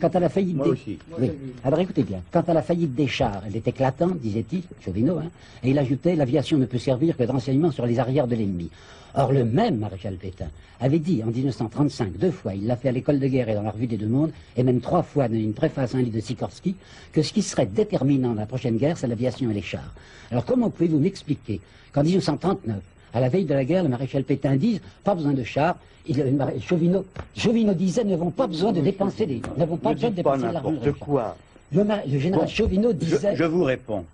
[0.00, 0.72] Quant à la faillite Moi des...
[0.72, 0.98] aussi.
[1.18, 1.30] Oui.
[1.64, 5.30] Alors écoutez bien, quant à la faillite des chars, elle est éclatante, disait-il, Chauvinot, hein,
[5.62, 8.70] et il ajoutait l'aviation ne peut servir que de renseignement sur les arrières de l'ennemi.
[9.14, 12.92] Or, le même maréchal Pétain avait dit en 1935, deux fois, il l'a fait à
[12.92, 15.34] l'école de guerre et dans la revue des deux mondes, et même trois fois dans
[15.34, 16.74] une préface à un livre de Sikorsky,
[17.12, 19.94] que ce qui serait déterminant dans la prochaine guerre, c'est l'aviation et les chars.
[20.30, 21.60] Alors, comment pouvez-vous m'expliquer
[21.92, 22.76] qu'en 1939,
[23.14, 25.76] à la veille de la guerre, le maréchal Pétain dise pas besoin de chars.
[26.08, 27.04] Il, le maré- Chauvinot,
[27.36, 30.14] Chauvinot disait nous n'avons pas besoin de dépenser des, nous n'avons pas Ne besoin de
[30.16, 31.36] dépenser l'argent de quoi.
[31.72, 31.84] Le,
[32.18, 33.34] général Bon, Chauvinot disait.
[33.34, 34.04] je vous réponds.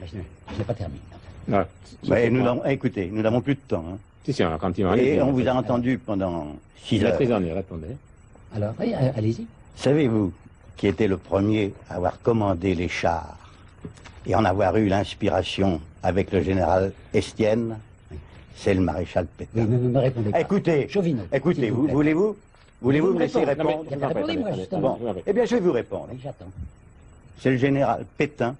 [0.00, 1.00] Mais je n'ai- je n'ai pas terminé.
[1.48, 1.64] Ouais.
[2.08, 3.84] Mais nous n'avons- écoutez, nous n'avons plus de temps.
[3.92, 3.98] hein.
[4.24, 4.88] Si, si, on continue.
[4.98, 6.46] Et on vous a entendu pendant
[6.82, 7.16] six La heures.
[7.16, 7.88] prisonnier, répondez.
[8.56, 9.46] Alors, oui, euh, allez-y.
[9.76, 10.32] Savez-vous
[10.78, 13.36] qui était le premier à avoir commandé les chars
[14.26, 17.76] et en avoir eu l'inspiration avec le général Estienne?
[18.56, 19.64] C'est le maréchal Pétain.
[19.64, 20.40] me répondez pas.
[20.40, 21.24] Écoutez, Chauvinot.
[21.32, 22.36] écoutez, vous voulez-vous
[22.80, 23.84] voulez-vous Vous me laisser répondre?
[25.26, 26.08] Eh bien, je vais vous répondre.
[26.22, 26.50] J'attends.
[27.40, 28.54] C'est le général Pétain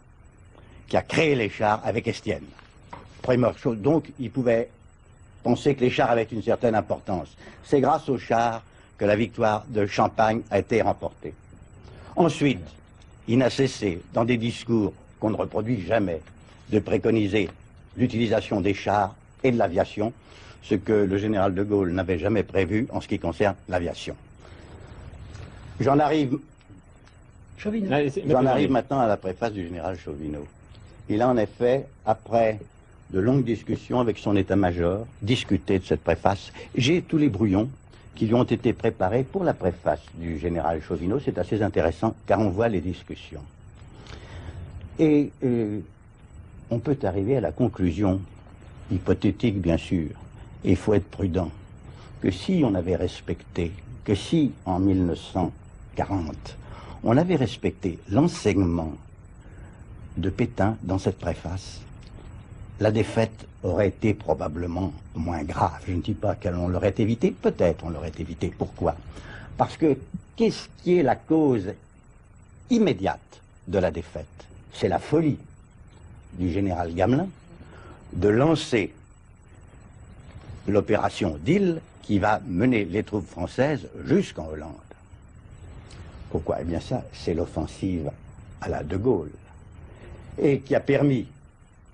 [0.88, 2.44] qui a créé les chars avec Estienne.
[3.22, 4.68] Première chose, donc il pouvait
[5.42, 7.28] penser que les chars avaient une certaine importance.
[7.64, 8.62] C'est grâce aux chars
[8.98, 11.34] que la victoire de Champagne a été remportée.
[12.16, 12.60] Ensuite,
[13.26, 16.20] il n'a cessé, dans des discours qu'on ne reproduit jamais,
[16.70, 17.48] de préconiser
[17.96, 19.14] l'utilisation des chars
[19.44, 20.12] et de l'aviation,
[20.62, 24.16] ce que le général de Gaulle n'avait jamais prévu en ce qui concerne l'aviation.
[25.78, 26.38] J'en arrive
[27.58, 30.46] J'en arrive maintenant à la préface du général Chauvinot.
[31.08, 32.58] Il a en effet, après
[33.10, 36.52] de longues discussions avec son état-major, discuté de cette préface.
[36.74, 37.68] J'ai tous les brouillons
[38.14, 41.20] qui lui ont été préparés pour la préface du général Chauvinot.
[41.20, 43.42] C'est assez intéressant car on voit les discussions.
[44.98, 45.80] Et euh,
[46.70, 48.20] on peut arriver à la conclusion,
[48.90, 50.10] hypothétique bien sûr,
[50.64, 51.50] et il faut être prudent,
[52.20, 53.72] que si on avait respecté,
[54.04, 56.56] que si en 1940,
[57.02, 58.92] on avait respecté l'enseignement
[60.16, 61.80] de Pétain dans cette préface,
[62.80, 65.82] la défaite aurait été probablement moins grave.
[65.86, 68.52] Je ne dis pas qu'on l'aurait évité, peut-être on l'aurait évité.
[68.56, 68.96] Pourquoi?
[69.56, 69.96] Parce que
[70.36, 71.72] qu'est-ce qui est la cause
[72.70, 73.20] immédiate
[73.68, 74.26] de la défaite?
[74.72, 75.38] C'est la folie
[76.32, 77.28] du général Gamelin
[78.14, 78.92] de lancer
[80.66, 84.72] l'opération d'île qui va mener les troupes françaises jusqu'en Hollande.
[86.30, 86.58] Pourquoi?
[86.60, 88.10] Eh bien ça, c'est l'offensive
[88.60, 89.30] à la De Gaulle.
[90.40, 91.26] Et qui a permis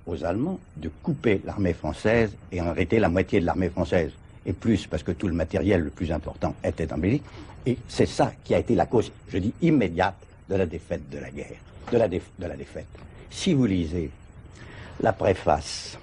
[0.06, 4.12] aux Allemands de couper l'armée française et en arrêter la moitié de l'armée française.
[4.46, 7.24] Et plus, parce que tout le matériel le plus important était en Belgique.
[7.66, 10.16] Et c'est ça qui a été la cause, je dis, immédiate
[10.48, 11.58] de la défaite de la guerre,
[11.92, 12.86] de la, déf- de la défaite.
[13.30, 14.10] Si vous lisez
[15.02, 15.98] la préface,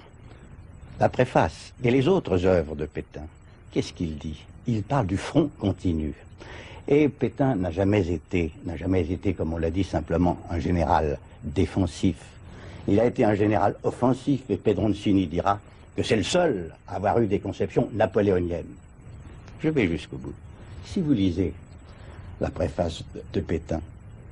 [1.00, 3.26] la préface et les autres œuvres de Pétain,
[3.70, 4.44] qu'est-ce qu'il dit?
[4.66, 6.12] Il parle du front continu.
[6.88, 11.18] Et Pétain n'a jamais été, n'a jamais été, comme on l'a dit, simplement un général
[11.44, 12.16] défensif.
[12.88, 15.60] Il a été un général offensif et Pedroncini dira
[15.96, 18.74] que c'est le seul à avoir eu des conceptions napoléoniennes.
[19.60, 20.34] Je vais jusqu'au bout.
[20.84, 21.52] Si vous lisez
[22.40, 23.80] la préface de, de Pétain,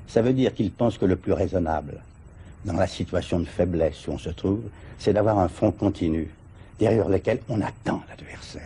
[0.09, 2.01] ça veut dire qu'il pense que le plus raisonnable,
[2.65, 4.63] dans la situation de faiblesse où on se trouve,
[4.99, 6.29] c'est d'avoir un front continu,
[6.79, 8.63] derrière lequel on attend l'adversaire.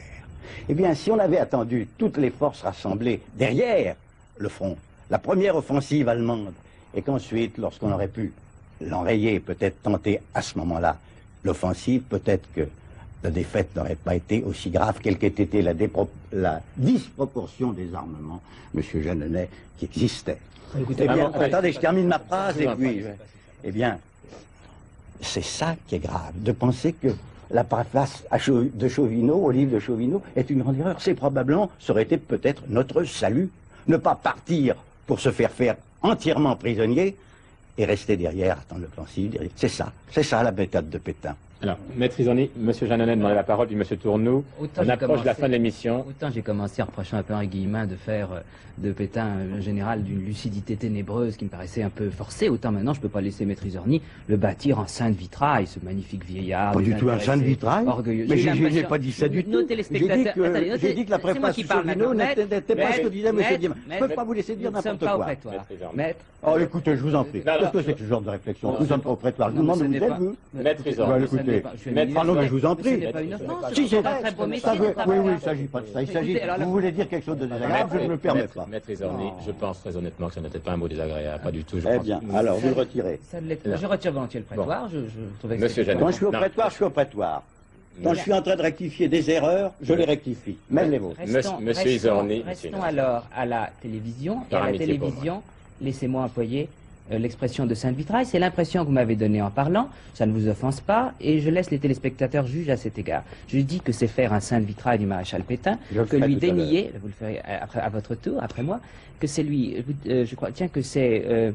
[0.68, 3.96] Eh bien, si on avait attendu toutes les forces rassemblées derrière
[4.38, 4.76] le front,
[5.11, 6.52] la première offensive allemande,
[6.94, 8.32] et qu'ensuite, lorsqu'on aurait pu
[8.80, 10.96] l'enrayer, peut-être tenter à ce moment-là
[11.44, 12.68] l'offensive, peut-être que
[13.22, 18.40] la défaite n'aurait pas été aussi grave quelle qu'ait été la, disproportion des armements,
[18.72, 19.48] Monsieur Jeanneney,
[19.78, 20.38] qui existait.
[20.78, 23.02] Écoutez, Eh bien, attendez, je termine ma phrase et puis,
[23.64, 23.98] eh bien,
[25.20, 27.08] c'est ça qui est grave, de penser que
[27.51, 30.96] la préface de Chauvinot, au livre de Chauvinot, est une grande erreur.
[31.01, 33.51] C'est probablement, ça aurait été peut-être notre salut.
[33.88, 34.76] Ne pas partir
[35.07, 37.16] pour se faire faire entièrement prisonnier
[37.76, 39.38] et rester derrière, attendre l'offensive.
[39.57, 41.34] C'est ça, c'est ça la méthode de Pétain.
[41.62, 42.72] Alors, Maître Isoni, M.
[42.72, 43.84] Jeannonnet demandait la parole, puis M.
[43.98, 44.44] Tournou.
[44.58, 46.06] Autant On approche de la fin de l'émission.
[46.08, 48.40] Autant j'ai commencé en reprochant un peu Henri Guillemin de faire euh,
[48.78, 49.26] de Pétain
[49.58, 53.11] un général d'une lucidité ténébreuse qui me paraissait un peu forcée, autant maintenant je peux
[53.11, 56.72] pas laisser Maître Isorni le bâtir en saint de vitrail, ce magnifique vieillard.
[56.72, 57.86] Pas du tout un saint de vitrail.
[57.86, 58.26] Orgueilleux.
[58.30, 58.38] Mais
[58.70, 59.50] J'ai pas dit ça du tout.
[59.68, 62.44] J'ai dit que, dit que la c'est moi préface qui de parle Chauvinot maintenant.
[62.50, 63.36] n'était pas ce que disait M.
[63.36, 63.74] Guillemin.
[63.90, 65.90] Je ne peux pas vous laisser dire Nous ne sommes n'importe quoi.
[65.94, 66.20] Maître.
[66.42, 67.42] Oh, écoutez, je vous en prie.
[67.42, 69.50] Qu'est-ce que c'est que ce genre de réflexion Nous sommes pas au prétoire.
[69.50, 70.82] Je vous Non, demande ce où n'est vous êtes, pas- vous Maître
[71.59, 72.98] écoutez, je Maître Arnaud, vous en prie.
[72.98, 74.70] n'est pas une offense, Si, c'est un très beau métier
[75.07, 76.03] Oui, oui, il s'agit pas de ça.
[76.03, 76.38] Il s'agit.
[76.61, 78.66] Vous voulez dire quelque chose de désagréable Je ne me le permets pas.
[78.70, 81.64] Maître Isorni, je pense très honnêtement que ce n'était pas un mot désagréable, pas du
[81.64, 81.80] tout.
[81.80, 83.20] Je Eh bien, alors vous le retirez.
[83.32, 84.88] Je retire volontiers le prétoire.
[84.92, 86.01] Je, je trouvais que Monsieur Jeannot.
[86.01, 87.42] Quand je suis au prétoire, je suis au prétoire.
[88.03, 90.57] Quand je suis en train de rectifier des erreurs, je les rectifie.
[90.70, 91.20] Même les vôtres.
[91.20, 94.38] Restons, Monsieur- Isorni, restons alors à la télévision.
[94.51, 95.42] Et à la télévision,
[95.80, 96.68] laissez-moi employer
[97.18, 100.80] l'expression de Sainte-Vitraille, c'est l'impression que vous m'avez donnée en parlant, ça ne vous offense
[100.80, 103.24] pas, et je laisse les téléspectateurs juger à cet égard.
[103.48, 107.08] Je dis que c'est faire un Sainte-Vitraille du maréchal Pétain, Je que lui dénier, vous
[107.08, 108.80] le ferez après, à votre tour, après moi,
[109.18, 111.52] que c'est lui, euh, je crois, tiens, que c'est, euh,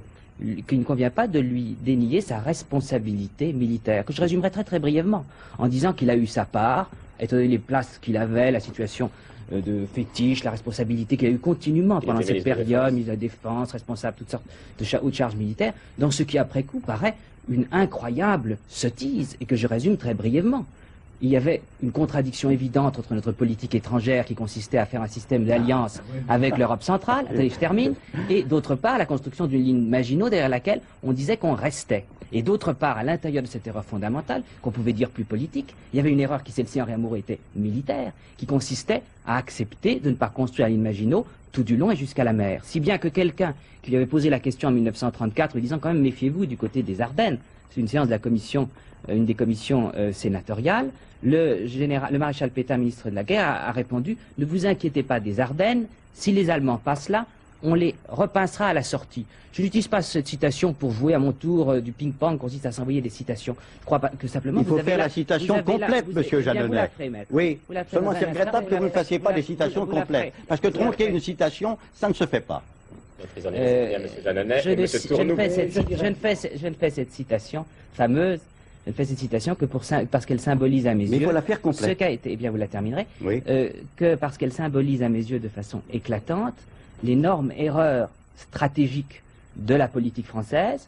[0.67, 4.79] qu'il ne convient pas de lui dénier sa responsabilité militaire, que je résumerai très très
[4.79, 5.25] brièvement,
[5.57, 6.89] en disant qu'il a eu sa part,
[7.19, 11.31] étant donné les places qu'il avait, la situation euh, de fétiche, la responsabilité qu'il a
[11.31, 14.45] eu continuellement pendant cette période, ministre de la Défense, responsable de toutes sortes
[14.79, 17.15] de cha- hautes charges militaires, dans ce qui après coup paraît
[17.49, 20.65] une incroyable sottise, et que je résume très brièvement.
[21.21, 25.07] Il y avait une contradiction évidente entre notre politique étrangère qui consistait à faire un
[25.07, 27.93] système d'alliance avec l'Europe centrale, attendez, je termine,
[28.29, 32.05] et d'autre part la construction d'une ligne Maginot derrière laquelle on disait qu'on restait.
[32.33, 35.97] Et d'autre part, à l'intérieur de cette erreur fondamentale, qu'on pouvait dire plus politique, il
[35.97, 40.09] y avait une erreur qui, celle-ci, Henri Amour, était militaire, qui consistait à accepter de
[40.09, 42.61] ne pas construire la ligne Maginot tout du long et jusqu'à la mer.
[42.65, 45.93] Si bien que quelqu'un qui lui avait posé la question en 1934, lui disant quand
[45.93, 47.37] même méfiez-vous du côté des Ardennes,
[47.71, 48.69] c'est une séance de la commission,
[49.09, 50.89] euh, une des commissions euh, sénatoriales,
[51.23, 55.03] le, général, le maréchal Pétain, ministre de la Guerre, a, a répondu Ne vous inquiétez
[55.03, 57.25] pas des Ardennes, si les Allemands passent là,
[57.63, 59.25] on les repincera à la sortie.
[59.53, 62.73] Je n'utilise pas cette citation pour jouer à mon tour euh, du ping-pong, consiste à
[62.73, 63.55] s'envoyer des citations.
[63.79, 64.59] Je crois pas que simplement.
[64.59, 66.41] Il faut vous faire la citation complète, monsieur
[67.09, 67.29] maître.
[67.31, 70.33] Oui, Vous seulement c'est regrettable que vous ne fassiez pas des citations complètes.
[70.47, 72.61] Parce que tronquer une citation, ça ne se fait pas.
[73.47, 75.35] Euh, je, ne, je fais cette, je ne
[76.15, 78.39] fais, ce- je ne fais cette citation fameuse,
[78.85, 81.27] je ne fais cette citation que pour, parce qu'elle symbolise à mes Mais il yeux
[81.27, 81.97] faut la faire ce complète.
[81.97, 83.41] qu'a été, eh bien vous la terminerez, Oui.
[83.47, 86.55] euh, que parce qu'elle symbolise à mes yeux de façon éclatante
[87.03, 89.21] l'énorme erreur stratégique
[89.55, 90.87] de la politique française,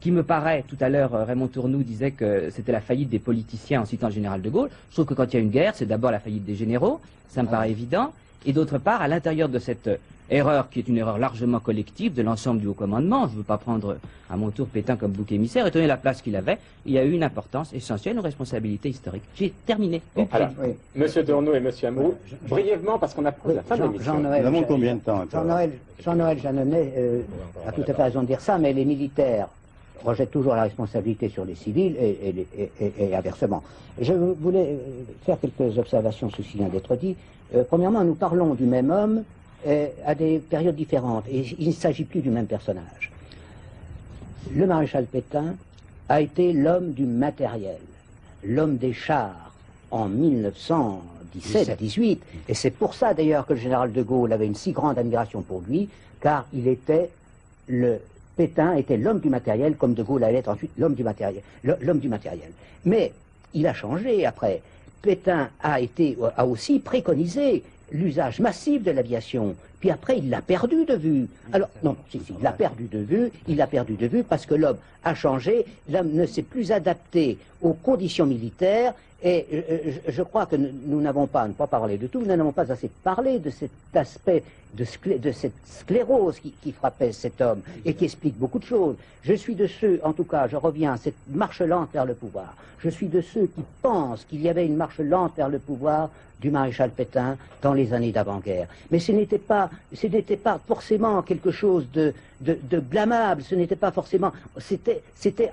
[0.00, 3.82] qui me paraît, tout à l'heure Raymond Tournou disait que c'était la faillite des politiciens
[3.82, 4.70] en citant le général de Gaulle.
[4.90, 7.00] Je trouve que quand il y a une guerre, c'est d'abord la faillite des généraux,
[7.30, 8.12] ça me paraît évident,
[8.46, 9.88] et d'autre part, à l'intérieur de cette
[10.30, 13.42] erreur qui est une erreur largement collective de l'ensemble du haut commandement, je ne veux
[13.44, 13.96] pas prendre
[14.30, 16.98] à mon tour Pétain comme bouc émissaire, étant donné la place qu'il avait, il y
[16.98, 19.22] a eu une importance essentielle, une responsabilité historique.
[19.34, 20.02] J'ai terminé.
[20.14, 20.68] Bon, alors, Oui.
[20.94, 22.14] monsieur Tournou et monsieur Amrou,
[22.48, 24.12] brièvement, parce qu'on approche la fin de Jean- l'émission.
[24.14, 25.70] Jean-Noël Nous avons Jean- combien de temps Jean-Noël
[26.04, 27.20] Jean-Noël Jeannonnet euh,
[27.66, 29.48] a tout à fait raison de dire ça, mais les militaires
[30.04, 33.62] rejettent toujours la responsabilité sur les civils et, et et- et- et inversement.
[34.00, 34.76] Je voulais euh,
[35.26, 37.16] faire quelques observations, ceci vient d'être dit.
[37.54, 39.24] Euh, premièrement, nous parlons du même homme
[39.66, 43.10] euh, à des périodes différentes et il ne s'agit plus du même personnage.
[44.54, 45.56] Le maréchal Pétain
[46.08, 47.80] a été l'homme du matériel,
[48.44, 49.52] l'homme des chars
[49.90, 54.70] en 1917-18, et c'est pour ça d'ailleurs que le général de Gaulle avait une si
[54.72, 55.88] grande admiration pour lui,
[56.20, 57.10] car il était
[57.66, 57.98] le
[58.36, 61.98] Pétain était l'homme du matériel, comme de Gaulle allait être ensuite l'homme du matériel, l'homme
[61.98, 62.50] du matériel.
[62.84, 63.12] Mais
[63.52, 64.62] il a changé après.
[65.02, 69.54] Pétain a été a aussi préconisé l'usage massif de l'aviation.
[69.80, 71.28] Puis après, il l'a perdu de vue.
[71.52, 74.46] Alors, non, si, si, il l'a perdu de vue, il l'a perdu de vue parce
[74.46, 80.12] que l'homme a changé, l'homme ne s'est plus adapté aux conditions militaires, et euh, je,
[80.12, 82.70] je crois que nous n'avons pas, à ne pas parler de tout, nous n'avons pas
[82.70, 84.44] assez parlé de cet aspect,
[84.74, 84.84] de,
[85.32, 88.96] cette sclérose qui, frappait cet homme, et qui explique beaucoup de choses.
[89.22, 92.14] Je suis de ceux, en tout cas, je reviens à cette marche lente vers le
[92.14, 95.58] pouvoir, je suis de ceux qui pensent qu'il y avait une marche lente vers le
[95.58, 96.10] pouvoir
[96.40, 98.68] du maréchal Pétain dans les années d'avant-guerre.
[98.92, 103.90] Mais ce ce n'était pas forcément quelque chose de, de, de blâmable, ce n'était pas
[103.90, 105.02] forcément, c'était,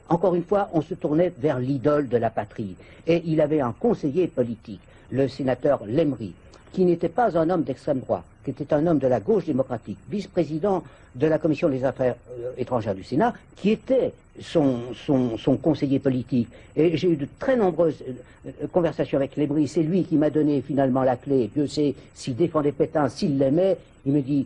[0.09, 2.75] encore une fois, on se tournait vers l'idole de la patrie.
[3.07, 4.81] Et il avait un conseiller politique,
[5.11, 6.33] le sénateur Lemery,
[6.73, 9.97] qui n'était pas un homme d'extrême droite, qui était un homme de la gauche démocratique,
[10.09, 10.83] vice-président
[11.15, 14.11] de la commission des affaires euh, étrangères du Sénat, qui était
[14.41, 16.49] son, son, son conseiller politique.
[16.75, 18.11] Et j'ai eu de très nombreuses euh,
[18.63, 19.67] euh, conversations avec Lemery.
[19.69, 21.49] C'est lui qui m'a donné finalement la clé.
[21.53, 23.77] Dieu sait s'il défendait Pétain, s'il l'aimait.
[24.05, 24.45] Il me dit,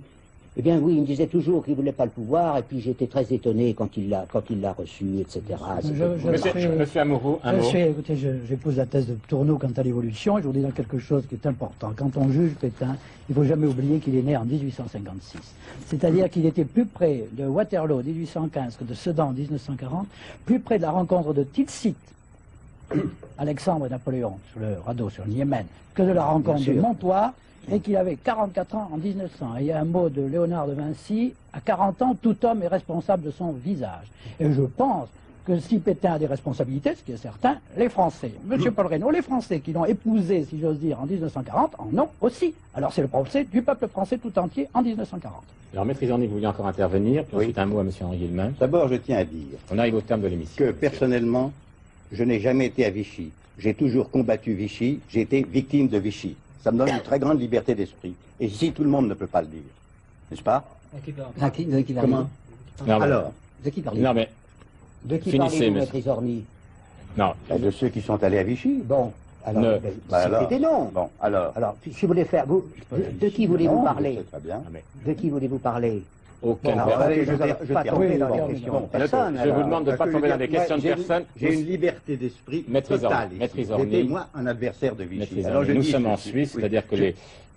[0.58, 3.08] eh bien oui, il me disait toujours qu'il voulait pas le pouvoir, et puis j'étais
[3.08, 5.42] très étonné quand il l'a, quand il l'a reçu, etc.
[5.82, 7.64] Je- C'était- je Monsieur, suis- monsieur Amouroux, un Je mot.
[7.64, 10.62] suis, écoutez, je, j'épouse la thèse de Tourneau quant à l'évolution et je vous dis
[10.62, 11.92] dans quelque chose qui est important.
[11.96, 12.98] Quand on juge Pétain,
[13.30, 15.38] il ne faut jamais oublier qu'il est né en 1856.
[15.88, 20.08] C'est-à-dire qu'il était plus près de Waterloo en 1815 que de Sedan en 1940,
[20.46, 21.96] plus près de la rencontre de Tilsit,
[23.38, 26.82] Alexandre et Napoléon sur le radeau, sur le Yémen, que de la rencontre de sûr.
[27.72, 29.58] Et qu'il avait 44 ans en 1900.
[29.58, 32.64] Et il y a un mot de Léonard de Vinci, à 40 ans, tout homme
[32.64, 34.08] est responsable de son visage.
[34.40, 35.08] Et je pense
[35.46, 39.10] que si Pétain a des responsabilités, ce qui est certain, les Français, Monsieur Paul Reynaud,
[39.12, 42.54] les Français qui l'ont épousé, si j'ose dire, en 1940, en ont aussi.
[42.74, 45.34] Alors c'est le procès du peuple français tout entier en 1940.
[45.74, 47.44] Alors, maître Isoni, vous vouliez encore intervenir, puis Oui.
[47.46, 48.52] ensuite un mot à monsieur Henri Guillemin.
[48.60, 50.56] D'abord, je tiens à dire On arrive au terme de l'émission.
[50.66, 51.52] que personnellement,
[52.12, 53.30] je n'ai jamais été à Vichy.
[53.60, 56.36] J'ai toujours combattu Vichy, j'ai été victime de Vichy.
[56.64, 58.14] Ça me donne une très grande liberté d'esprit.
[58.40, 59.62] Et ici, tout le monde ne peut pas le dire.
[60.30, 60.64] N'est-ce pas
[61.42, 62.30] Ah, qui- de qui va Comment arriver
[62.88, 63.32] Non, mais- Alors,
[63.64, 64.30] De qui parlez-vous Non, mais
[65.04, 66.44] De qui finissez, maître Isorni
[67.18, 67.34] non.
[67.50, 68.82] ben, de ceux qui sont allés à Vichy.
[68.84, 69.12] Bon,
[69.46, 70.48] alors, Ne- ben, alors.
[70.48, 70.86] des noms.
[70.94, 71.54] Bon, alors.
[71.56, 74.62] Alors, si vous voulez faire, vous, de, de qui voulez-vous parler c'est Très bien.
[74.72, 76.04] Mais De qui voulez-vous parler
[76.42, 78.02] alors, allez, je je ne ter- je pas termine.
[78.12, 79.40] tomber dans Oui, les oui, questions bon, de personne.
[79.44, 81.24] je vous demande de ne pas tomber dans des questions de moi, j'ai une- personne.
[81.36, 83.30] J'ai une liberté d'esprit totale.
[83.40, 85.20] J'étais, moi, un adversaire de Vichy.
[85.20, 86.16] Maîtrise Alors, je nous dis sommes en.
[86.18, 86.62] Suisse, Oui.
[86.62, 87.16] c'est-à-dire que Je- les,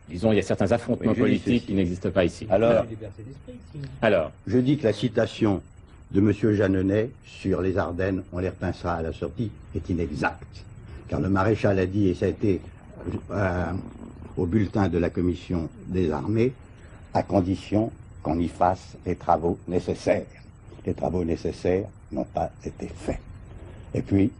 [0.08, 2.46] disons, il y a certains affrontements Oui, politiques qui n'existent pas ici.
[2.50, 2.84] Alors,
[4.00, 5.62] Alors, je dis que la citation
[6.10, 6.32] de M.
[6.32, 10.64] Jeanneney sur les Ardennes, on les repincera à la sortie, est inexacte.
[11.08, 12.60] Car le maréchal a dit, et ça a été
[13.30, 13.64] euh,
[14.36, 16.52] au bulletin de la commission des armées,
[17.14, 17.90] à condition
[18.22, 20.24] qu'on y fasse les travaux nécessaires.
[20.86, 23.18] Les travaux nécessaires n'ont pas été faits.
[23.94, 24.30] Et puis,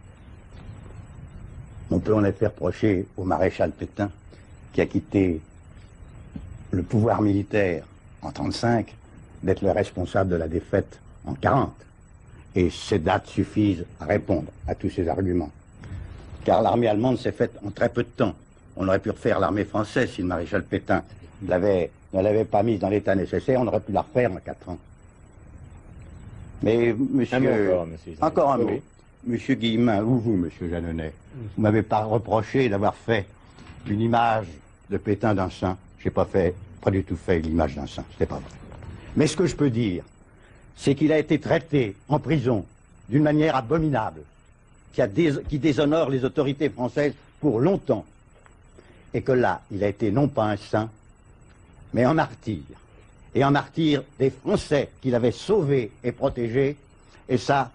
[1.91, 4.09] on peut en effet reprocher au maréchal Pétain,
[4.71, 5.39] qui a quitté
[6.71, 7.83] le pouvoir militaire
[8.21, 8.93] en 1935,
[9.43, 11.73] d'être le responsable de la défaite en 40.
[12.55, 15.51] Et ces dates suffisent à répondre à tous ces arguments.
[16.45, 18.33] Car l'armée allemande s'est faite en très peu de temps.
[18.75, 21.03] On aurait pu refaire l'armée française si le maréchal Pétain
[21.45, 24.69] l'avait- ne l'avait pas mise dans l'état nécessaire, on aurait pu la refaire en quatre
[24.69, 24.77] ans.
[26.61, 27.35] Mais, monsieur.
[27.37, 27.41] un
[27.71, 28.13] encore, monsieur.
[28.21, 28.67] Encore un mot.
[28.69, 28.81] oui.
[29.25, 31.11] Monsieur Guillemin, ou vous, monsieur Jeanneney,
[31.55, 33.25] vous m'avez pas reproché d'avoir fait
[33.87, 34.47] une image
[34.89, 35.77] de Pétain d'un saint.
[36.03, 38.03] J'ai pas fait, pas du tout fait l'image d'un saint.
[38.11, 38.43] C'était pas vrai.
[39.15, 40.03] Mais ce que je peux dire,
[40.75, 42.65] c'est qu'il a été traité en prison
[43.07, 44.21] d'une manière abominable,
[44.93, 48.05] qui, a dés- qui déshonore les autorités françaises pour longtemps.
[49.13, 50.89] Et que là, il a été non pas un saint,
[51.93, 52.61] mais un martyr.
[53.35, 56.75] Et un martyr des Français qu'il avait sauvés et protégés.
[57.29, 57.71] Et ça,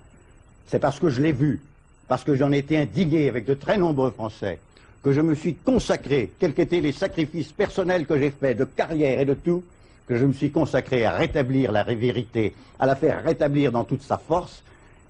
[0.68, 1.60] c'est parce que je l'ai vu,
[2.06, 4.58] parce que j'en ai été indigné avec de très nombreux Français,
[5.02, 9.20] que je me suis consacré, quels qu'étaient les sacrifices personnels que j'ai faits, de carrière
[9.20, 9.64] et de tout,
[10.06, 14.02] que je me suis consacré à rétablir la vérité, à la faire rétablir dans toute
[14.02, 14.62] sa force.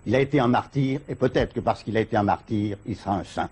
[0.07, 2.97] Il a été un martyr, et peut-être que parce qu'il a été un martyr, il
[2.97, 3.49] sera un saint.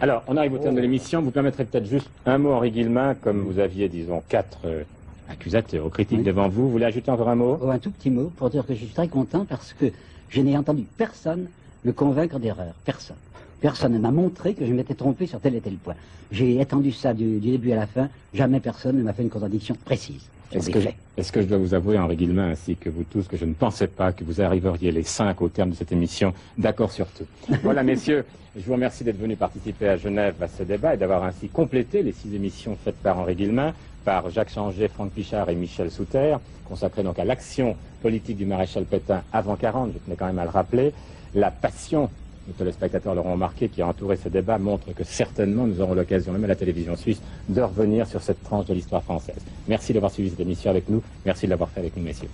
[0.00, 1.22] Alors, on arrive au terme de l'émission.
[1.22, 4.82] Vous permettrez peut-être juste un mot, Henri Guillemin, comme vous aviez, disons, quatre euh,
[5.30, 6.24] accusateurs ou critiques Oui.
[6.24, 6.64] devant vous.
[6.64, 7.58] Vous voulez ajouter encore un mot?
[7.62, 9.86] Oh, un tout petit mot pour dire que je suis très content parce que
[10.28, 11.46] je n'ai entendu personne
[11.84, 12.74] me convaincre d'erreur.
[12.84, 13.16] Personne.
[13.60, 15.94] Personne ne m'a montré que je m'étais trompé sur tel et tel point.
[16.30, 18.08] J'ai étendu ça du, du début à la fin.
[18.34, 20.26] Jamais personne ne m'a fait une contradiction précise.
[20.50, 20.78] Que,
[21.16, 23.54] est-ce que je dois vous avouer, Henri Guillemin, ainsi que vous tous, que je ne
[23.54, 26.32] pensais pas que vous arriveriez les cinq au terme de cette émission.
[26.58, 27.26] D'accord sur tout.
[27.62, 28.24] Voilà, messieurs,
[28.56, 32.02] je vous remercie d'être venus participer à Genève à ce débat et d'avoir ainsi complété
[32.02, 33.74] les six émissions faites par Henri Guillemin,
[34.04, 36.36] par Jacques Changer, Franck Pichard et Michel Souter,
[36.68, 40.44] consacrées donc à l'action politique du maréchal Pétain avant 40, je tenais quand même à
[40.44, 40.92] le rappeler.
[41.34, 42.08] La passion,
[42.46, 46.32] nos téléspectateurs l'auront remarqué, qui a entouré ce débat montre que certainement nous aurons l'occasion,
[46.32, 49.40] même à la télévision suisse, de revenir sur cette tranche de l'histoire française.
[49.68, 51.02] Merci d'avoir suivi cette émission avec nous.
[51.24, 52.28] Merci de l'avoir fait avec nous, messieurs.